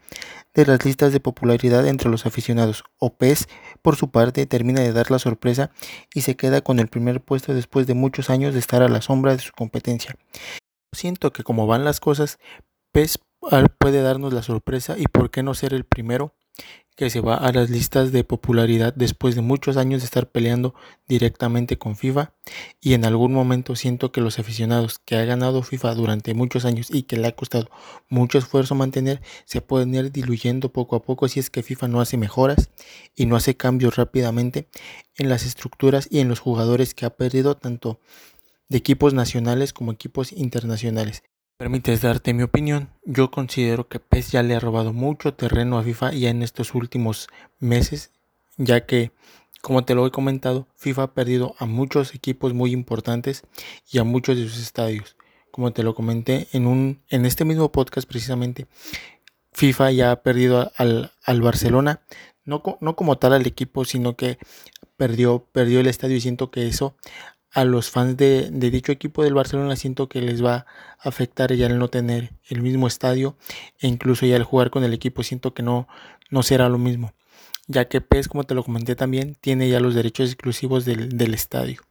de 0.55 0.65
las 0.65 0.85
listas 0.85 1.13
de 1.13 1.19
popularidad 1.19 1.89
entre 1.89 2.09
los 2.09 2.25
aficionados. 2.25 2.85
O 2.99 3.13
PES, 3.13 3.49
por 3.83 3.97
su 3.97 4.13
parte, 4.13 4.47
termina 4.47 4.81
de 4.81 4.93
dar 4.93 5.11
la 5.11 5.19
sorpresa 5.19 5.73
y 6.15 6.21
se 6.21 6.37
queda 6.37 6.61
con 6.61 6.79
el 6.79 6.87
primer 6.87 7.21
puesto 7.21 7.53
después 7.53 7.89
de 7.89 7.95
muchos 7.95 8.31
años 8.31 8.55
de 8.55 8.61
estar 8.61 8.81
a 8.81 8.89
la 8.89 9.03
sombra 9.03 9.33
de 9.33 9.43
su 9.43 9.51
competencia. 9.51 10.15
Siento 10.95 11.33
que 11.33 11.43
como 11.43 11.67
van 11.67 11.85
las 11.85 11.99
cosas, 11.99 12.39
PES 12.93 13.19
puede 13.79 14.03
darnos 14.03 14.33
la 14.33 14.43
sorpresa 14.43 14.97
y 14.99 15.05
por 15.05 15.31
qué 15.31 15.43
no 15.43 15.55
ser 15.55 15.75
el 15.75 15.85
primero 15.85 16.35
que 17.01 17.09
se 17.09 17.23
va 17.23 17.37
a 17.37 17.51
las 17.51 17.71
listas 17.71 18.13
de 18.13 18.25
popularidad 18.25 18.93
después 18.95 19.35
de 19.35 19.41
muchos 19.41 19.79
años 19.79 20.03
de 20.03 20.05
estar 20.05 20.29
peleando 20.29 20.75
directamente 21.09 21.79
con 21.79 21.97
FIFA. 21.97 22.35
Y 22.79 22.93
en 22.93 23.07
algún 23.07 23.33
momento 23.33 23.75
siento 23.75 24.13
que 24.13 24.21
los 24.21 24.39
aficionados 24.39 24.99
que 24.99 25.17
ha 25.17 25.25
ganado 25.25 25.63
FIFA 25.63 25.95
durante 25.95 26.35
muchos 26.35 26.67
años 26.67 26.89
y 26.91 27.05
que 27.05 27.17
le 27.17 27.29
ha 27.29 27.35
costado 27.35 27.71
mucho 28.11 28.37
esfuerzo 28.37 28.75
mantener 28.75 29.23
se 29.47 29.63
pueden 29.63 29.95
ir 29.95 30.13
diluyendo 30.13 30.71
poco 30.73 30.95
a 30.95 31.03
poco 31.03 31.27
si 31.27 31.41
es 31.41 31.49
que 31.49 31.63
FIFA 31.63 31.89
no 31.89 32.03
hace 32.03 32.19
mejoras 32.19 32.69
y 33.17 33.25
no 33.25 33.37
hace 33.37 33.57
cambios 33.57 33.97
rápidamente 33.97 34.69
en 35.17 35.31
las 35.31 35.47
estructuras 35.47 36.07
y 36.11 36.19
en 36.19 36.29
los 36.29 36.41
jugadores 36.41 36.93
que 36.93 37.07
ha 37.07 37.17
perdido 37.17 37.57
tanto 37.57 37.99
de 38.69 38.77
equipos 38.77 39.15
nacionales 39.15 39.73
como 39.73 39.93
equipos 39.93 40.33
internacionales 40.33 41.23
permites 41.61 42.01
darte 42.01 42.33
mi 42.33 42.43
opinión, 42.43 42.89
yo 43.05 43.31
considero 43.31 43.87
que 43.87 44.01
PES 44.01 44.33
ya 44.33 44.43
le 44.43 44.55
ha 44.55 44.61
robado 44.61 44.95
mucho 44.95 45.35
terreno 45.35 45.77
a 45.77 45.83
FIFA 45.83 46.15
ya 46.15 46.31
en 46.31 46.43
estos 46.43 46.75
últimos 46.75 47.29
meses, 47.59 48.13
ya 48.57 48.87
que, 48.87 49.13
como 49.61 49.85
te 49.85 49.95
lo 49.95 50.07
he 50.07 50.11
comentado, 50.11 50.69
FIFA 50.77 51.03
ha 51.03 51.13
perdido 51.13 51.55
a 51.59 51.67
muchos 51.67 52.15
equipos 52.15 52.55
muy 52.55 52.73
importantes 52.73 53.43
y 53.93 53.99
a 53.99 54.05
muchos 54.05 54.39
de 54.39 54.45
sus 54.49 54.57
estadios. 54.57 55.17
Como 55.51 55.71
te 55.75 55.83
lo 55.83 55.95
comenté 55.95 56.49
en, 56.53 56.67
un, 56.67 57.03
en 57.11 57.27
este 57.27 57.45
mismo 57.45 57.71
podcast 57.71 58.09
precisamente, 58.09 58.67
FIFA 59.53 59.91
ya 59.91 60.13
ha 60.13 60.23
perdido 60.23 60.73
al, 60.79 61.13
al 61.23 61.43
Barcelona, 61.43 62.01
no, 62.47 62.63
no 62.81 62.97
como 62.97 63.19
tal 63.19 63.35
al 63.35 63.47
equipo, 63.47 63.85
sino 63.85 64.17
que 64.17 64.39
perdió, 64.97 65.47
perdió 65.53 65.81
el 65.81 65.89
estadio 65.89 66.17
y 66.17 66.23
siento 66.23 66.51
que 66.51 66.69
eso 66.69 66.97
a 67.53 67.65
los 67.65 67.91
fans 67.91 68.17
de, 68.17 68.51
dicho 68.51 68.93
equipo 68.93 69.25
del 69.25 69.35
Barcelona 69.35 69.77
siento 69.77 70.09
que 70.09 70.23
les 70.23 70.45
va 70.45 70.67
a 70.99 71.09
afectar 71.09 71.53
ya 71.55 71.67
el 71.67 71.79
no 71.79 71.89
tener 71.89 72.33
el 72.49 72.63
mismo 72.63 72.87
estadio 72.87 73.37
e 73.79 73.89
incluso 73.89 74.27
ya 74.27 74.37
el 74.37 74.45
jugar 74.45 74.71
con 74.71 74.85
el 74.85 74.93
equipo 74.93 75.23
siento 75.23 75.53
que 75.53 75.63
no, 75.63 75.89
no 76.31 76.43
será 76.43 76.69
lo 76.69 76.79
mismo, 76.79 77.13
ya 77.67 77.87
que 77.87 78.01
PES, 78.01 78.29
como 78.29 78.45
te 78.45 78.55
lo 78.55 78.63
comenté 78.65 78.95
también, 78.97 79.37
tiene 79.41 79.69
ya 79.69 79.81
los 79.81 79.95
derechos 79.95 80.31
exclusivos 80.31 80.85
del, 80.85 81.17
del 81.17 81.35
estadio. 81.35 81.83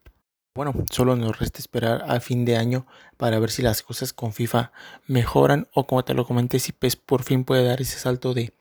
Bueno, 0.60 0.74
solo 0.92 1.16
nos 1.16 1.40
resta 1.40 1.60
esperar 1.60 2.04
a 2.06 2.20
fin 2.20 2.44
de 2.44 2.58
año 2.58 2.86
para 3.16 3.40
ver 3.40 3.50
si 3.50 3.62
las 3.62 3.82
cosas 3.82 4.12
con 4.12 4.34
FIFA 4.34 4.74
mejoran 5.08 5.70
o 5.74 5.88
como 5.88 6.04
te 6.04 6.14
lo 6.14 6.26
comenté, 6.26 6.60
si 6.60 6.74
PES 6.74 6.98
por 6.98 7.24
fin 7.24 7.46
puede 7.46 7.64
dar 7.64 7.80
ese 7.80 7.98
salto 7.98 8.34
de, 8.34 8.52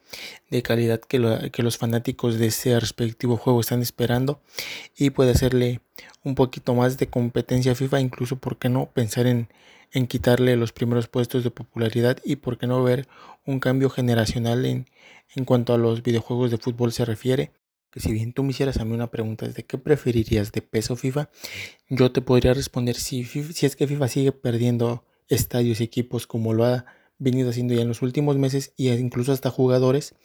calidad 0.63 1.01
que, 1.01 1.49
que, 1.51 1.61
los 1.61 1.77
fanáticos 1.77 2.39
de 2.39 2.47
ese 2.47 2.79
respectivo 2.79 3.35
juego 3.35 3.59
están 3.59 3.81
esperando 3.81 4.39
y 4.95 5.09
puede 5.09 5.31
hacerle 5.31 5.81
un 6.23 6.35
poquito 6.35 6.73
más 6.73 6.97
de 6.97 7.07
competencia 7.07 7.73
a 7.73 7.75
FIFA, 7.75 7.99
incluso 7.99 8.37
por 8.37 8.57
qué 8.57 8.69
no 8.69 8.85
pensar 8.85 9.27
en, 9.27 9.49
en 9.91 10.07
quitarle 10.07 10.55
los 10.55 10.71
primeros 10.71 11.09
puestos 11.09 11.43
de 11.43 11.51
popularidad 11.51 12.19
y 12.23 12.37
por 12.37 12.57
qué 12.57 12.65
no 12.65 12.81
ver 12.81 13.09
un 13.45 13.59
cambio 13.59 13.89
generacional 13.89 14.65
en, 14.65 14.87
en 15.35 15.43
cuanto 15.43 15.73
a 15.73 15.77
los 15.77 16.01
videojuegos 16.01 16.49
de 16.49 16.59
fútbol 16.59 16.93
se 16.93 17.03
refiere 17.03 17.51
que 17.91 17.99
si 17.99 18.11
bien 18.11 18.33
tú 18.33 18.43
me 18.43 18.51
hicieras 18.51 18.77
a 18.77 18.85
mí 18.85 18.93
una 18.93 19.11
pregunta 19.11 19.47
de 19.47 19.63
qué 19.63 19.77
preferirías 19.77 20.51
de 20.51 20.61
peso 20.61 20.95
FIFA, 20.95 21.29
yo 21.89 22.11
te 22.11 22.21
podría 22.21 22.53
responder 22.53 22.95
si, 22.95 23.23
si 23.25 23.65
es 23.65 23.75
que 23.75 23.87
FIFA 23.87 24.07
sigue 24.07 24.31
perdiendo 24.31 25.03
estadios 25.27 25.81
y 25.81 25.83
equipos 25.83 26.27
como 26.27 26.53
lo 26.53 26.65
ha 26.65 26.85
venido 27.19 27.49
haciendo 27.49 27.73
ya 27.73 27.81
en 27.81 27.87
los 27.89 28.01
últimos 28.01 28.37
meses 28.37 28.73
y 28.77 28.89
incluso 28.89 29.31
hasta 29.31 29.51
jugadores, 29.51 30.15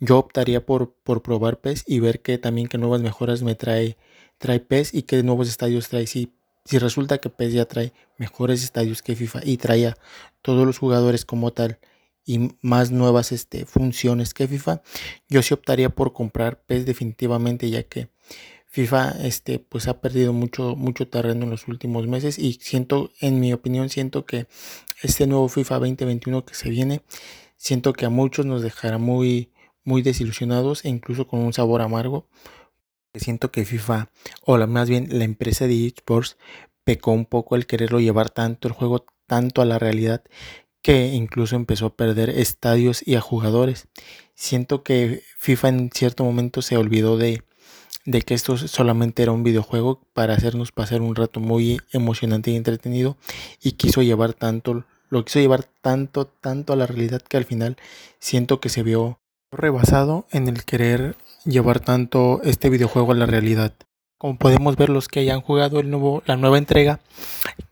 yo 0.00 0.18
optaría 0.18 0.66
por, 0.66 0.92
por 1.04 1.22
probar 1.22 1.60
PES 1.60 1.84
y 1.86 2.00
ver 2.00 2.20
que 2.20 2.36
también 2.38 2.66
qué 2.66 2.78
nuevas 2.78 3.00
mejoras 3.00 3.42
me 3.42 3.54
trae, 3.54 3.96
trae 4.38 4.60
PES 4.60 4.92
y 4.92 5.02
qué 5.02 5.22
nuevos 5.22 5.48
estadios 5.48 5.88
trae. 5.88 6.06
Si, 6.06 6.32
si 6.64 6.78
resulta 6.78 7.18
que 7.18 7.30
PES 7.30 7.52
ya 7.52 7.64
trae 7.66 7.92
mejores 8.18 8.64
estadios 8.64 9.02
que 9.02 9.14
FIFA 9.14 9.40
y 9.44 9.56
trae 9.56 9.86
a 9.86 9.96
todos 10.42 10.66
los 10.66 10.78
jugadores 10.78 11.24
como 11.24 11.52
tal 11.52 11.78
y 12.24 12.50
más 12.60 12.90
nuevas 12.90 13.32
este, 13.32 13.66
funciones 13.66 14.34
que 14.34 14.48
FIFA, 14.48 14.82
yo 15.28 15.42
sí 15.42 15.54
optaría 15.54 15.90
por 15.90 16.12
comprar 16.12 16.62
PES 16.62 16.86
definitivamente 16.86 17.70
ya 17.70 17.82
que 17.82 18.08
FIFA 18.72 19.26
este, 19.26 19.58
pues 19.58 19.86
ha 19.86 20.00
perdido 20.00 20.32
mucho, 20.32 20.76
mucho 20.76 21.06
terreno 21.06 21.44
en 21.44 21.50
los 21.50 21.68
últimos 21.68 22.06
meses 22.06 22.38
y 22.38 22.54
siento, 22.54 23.10
en 23.20 23.38
mi 23.38 23.52
opinión, 23.52 23.90
siento 23.90 24.24
que 24.24 24.46
este 25.02 25.26
nuevo 25.26 25.48
FIFA 25.48 25.80
2021 25.80 26.46
que 26.46 26.54
se 26.54 26.70
viene, 26.70 27.02
siento 27.58 27.92
que 27.92 28.06
a 28.06 28.10
muchos 28.10 28.46
nos 28.46 28.62
dejará 28.62 28.96
muy, 28.96 29.52
muy 29.84 30.00
desilusionados 30.00 30.86
e 30.86 30.88
incluso 30.88 31.26
con 31.26 31.40
un 31.40 31.52
sabor 31.52 31.82
amargo. 31.82 32.28
Siento 33.14 33.50
que 33.50 33.66
FIFA, 33.66 34.10
o 34.46 34.56
más 34.66 34.88
bien 34.88 35.06
la 35.10 35.24
empresa 35.24 35.66
de 35.66 35.86
eSports, 35.88 36.38
pecó 36.82 37.12
un 37.12 37.26
poco 37.26 37.56
al 37.56 37.66
quererlo 37.66 38.00
llevar 38.00 38.30
tanto 38.30 38.68
el 38.68 38.74
juego 38.74 39.04
tanto 39.26 39.60
a 39.60 39.66
la 39.66 39.78
realidad 39.78 40.24
que 40.82 41.06
incluso 41.08 41.56
empezó 41.56 41.86
a 41.86 41.96
perder 41.96 42.30
estadios 42.30 43.06
y 43.06 43.14
a 43.14 43.20
jugadores. 43.20 43.88
Siento 44.34 44.82
que 44.82 45.22
FIFA 45.38 45.68
en 45.68 45.90
cierto 45.94 46.24
momento 46.24 46.60
se 46.60 46.76
olvidó 46.76 47.16
de, 47.16 47.42
de 48.04 48.22
que 48.22 48.34
esto 48.34 48.56
solamente 48.58 49.22
era 49.22 49.32
un 49.32 49.44
videojuego 49.44 50.02
para 50.12 50.34
hacernos 50.34 50.72
pasar 50.72 51.00
un 51.00 51.14
rato 51.14 51.40
muy 51.40 51.80
emocionante 51.92 52.50
y 52.50 52.56
entretenido 52.56 53.16
y 53.62 53.72
quiso 53.72 54.02
llevar 54.02 54.34
tanto, 54.34 54.84
lo 55.08 55.24
quiso 55.24 55.38
llevar 55.38 55.64
tanto, 55.80 56.26
tanto 56.26 56.72
a 56.72 56.76
la 56.76 56.86
realidad 56.86 57.22
que 57.22 57.36
al 57.36 57.44
final 57.44 57.76
siento 58.18 58.60
que 58.60 58.68
se 58.68 58.82
vio 58.82 59.20
rebasado 59.52 60.26
en 60.30 60.48
el 60.48 60.64
querer 60.64 61.14
llevar 61.44 61.78
tanto 61.80 62.40
este 62.42 62.70
videojuego 62.70 63.12
a 63.12 63.16
la 63.16 63.26
realidad. 63.26 63.74
Como 64.18 64.38
podemos 64.38 64.76
ver 64.76 64.88
los 64.88 65.08
que 65.08 65.20
hayan 65.20 65.40
jugado 65.40 65.80
el 65.80 65.90
nuevo, 65.90 66.22
la 66.26 66.36
nueva 66.36 66.58
entrega, 66.58 67.00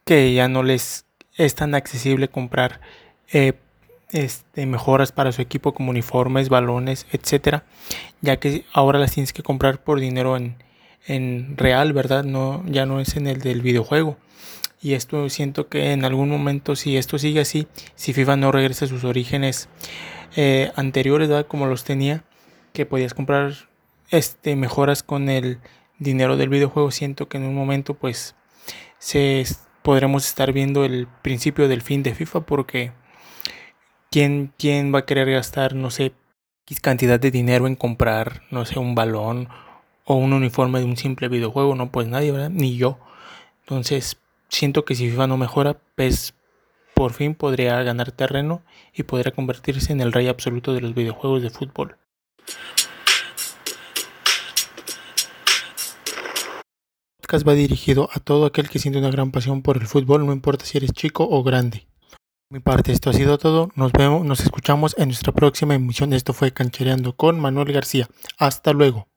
que 0.04 0.34
ya 0.34 0.48
no 0.48 0.62
les 0.62 1.06
es 1.44 1.54
tan 1.54 1.74
accesible 1.74 2.28
comprar 2.28 2.80
eh, 3.32 3.54
este, 4.10 4.66
mejoras 4.66 5.12
para 5.12 5.32
su 5.32 5.40
equipo 5.40 5.72
como 5.72 5.90
uniformes, 5.90 6.48
balones, 6.48 7.06
etcétera, 7.12 7.64
ya 8.20 8.38
que 8.38 8.64
ahora 8.72 8.98
las 8.98 9.12
tienes 9.12 9.32
que 9.32 9.42
comprar 9.42 9.82
por 9.82 10.00
dinero 10.00 10.36
en, 10.36 10.56
en 11.06 11.56
real, 11.56 11.92
¿verdad? 11.92 12.24
No, 12.24 12.62
ya 12.66 12.84
no 12.86 13.00
es 13.00 13.16
en 13.16 13.26
el 13.26 13.40
del 13.40 13.62
videojuego. 13.62 14.18
Y 14.82 14.94
esto 14.94 15.28
siento 15.28 15.68
que 15.68 15.92
en 15.92 16.04
algún 16.04 16.28
momento, 16.28 16.76
si 16.76 16.96
esto 16.96 17.18
sigue 17.18 17.40
así, 17.40 17.66
si 17.94 18.12
FIFA 18.12 18.36
no 18.36 18.52
regresa 18.52 18.86
a 18.86 18.88
sus 18.88 19.04
orígenes 19.04 19.68
eh, 20.36 20.72
anteriores, 20.76 21.28
¿verdad? 21.28 21.46
Como 21.46 21.66
los 21.66 21.84
tenía, 21.84 22.24
que 22.72 22.86
podías 22.86 23.14
comprar 23.14 23.52
este, 24.10 24.56
mejoras 24.56 25.02
con 25.02 25.28
el 25.28 25.58
dinero 25.98 26.36
del 26.36 26.48
videojuego, 26.48 26.90
siento 26.90 27.28
que 27.28 27.38
en 27.38 27.44
un 27.44 27.54
momento 27.54 27.94
pues 27.94 28.34
se 28.98 29.44
podremos 29.82 30.26
estar 30.26 30.52
viendo 30.52 30.84
el 30.84 31.06
principio 31.22 31.68
del 31.68 31.82
fin 31.82 32.02
de 32.02 32.14
FIFA 32.14 32.40
porque 32.40 32.92
¿quién, 34.10 34.52
quién 34.58 34.94
va 34.94 35.00
a 35.00 35.06
querer 35.06 35.30
gastar, 35.30 35.74
no 35.74 35.90
sé, 35.90 36.12
cantidad 36.82 37.18
de 37.18 37.30
dinero 37.30 37.66
en 37.66 37.76
comprar, 37.76 38.42
no 38.50 38.64
sé, 38.64 38.78
un 38.78 38.94
balón 38.94 39.48
o 40.04 40.14
un 40.14 40.32
uniforme 40.32 40.80
de 40.80 40.84
un 40.84 40.96
simple 40.96 41.28
videojuego? 41.28 41.74
No, 41.74 41.90
pues 41.90 42.06
nadie, 42.06 42.32
¿verdad? 42.32 42.50
Ni 42.50 42.76
yo. 42.76 42.98
Entonces, 43.60 44.20
siento 44.48 44.84
que 44.84 44.94
si 44.94 45.10
FIFA 45.10 45.26
no 45.26 45.36
mejora, 45.36 45.76
pues 45.96 46.34
por 46.94 47.12
fin 47.12 47.34
podría 47.34 47.82
ganar 47.82 48.12
terreno 48.12 48.62
y 48.92 49.04
podría 49.04 49.32
convertirse 49.32 49.92
en 49.92 50.00
el 50.00 50.12
rey 50.12 50.28
absoluto 50.28 50.74
de 50.74 50.82
los 50.82 50.94
videojuegos 50.94 51.42
de 51.42 51.50
fútbol. 51.50 51.96
Va 57.38 57.54
dirigido 57.54 58.08
a 58.12 58.20
todo 58.20 58.46
aquel 58.46 58.68
que 58.68 58.78
siente 58.78 58.98
una 58.98 59.10
gran 59.10 59.30
pasión 59.30 59.62
por 59.62 59.76
el 59.76 59.86
fútbol, 59.86 60.26
no 60.26 60.32
importa 60.32 60.64
si 60.64 60.78
eres 60.78 60.92
chico 60.92 61.26
o 61.30 61.42
grande. 61.42 61.86
Por 62.48 62.58
mi 62.58 62.60
parte, 62.60 62.92
esto 62.92 63.10
ha 63.10 63.12
sido 63.12 63.38
todo. 63.38 63.70
Nos 63.76 63.92
vemos, 63.92 64.26
nos 64.26 64.40
escuchamos 64.40 64.96
en 64.98 65.08
nuestra 65.08 65.32
próxima 65.32 65.74
emisión. 65.74 66.12
Esto 66.12 66.32
fue 66.32 66.52
Canchereando 66.52 67.14
con 67.14 67.38
Manuel 67.38 67.72
García. 67.72 68.08
Hasta 68.38 68.72
luego. 68.72 69.09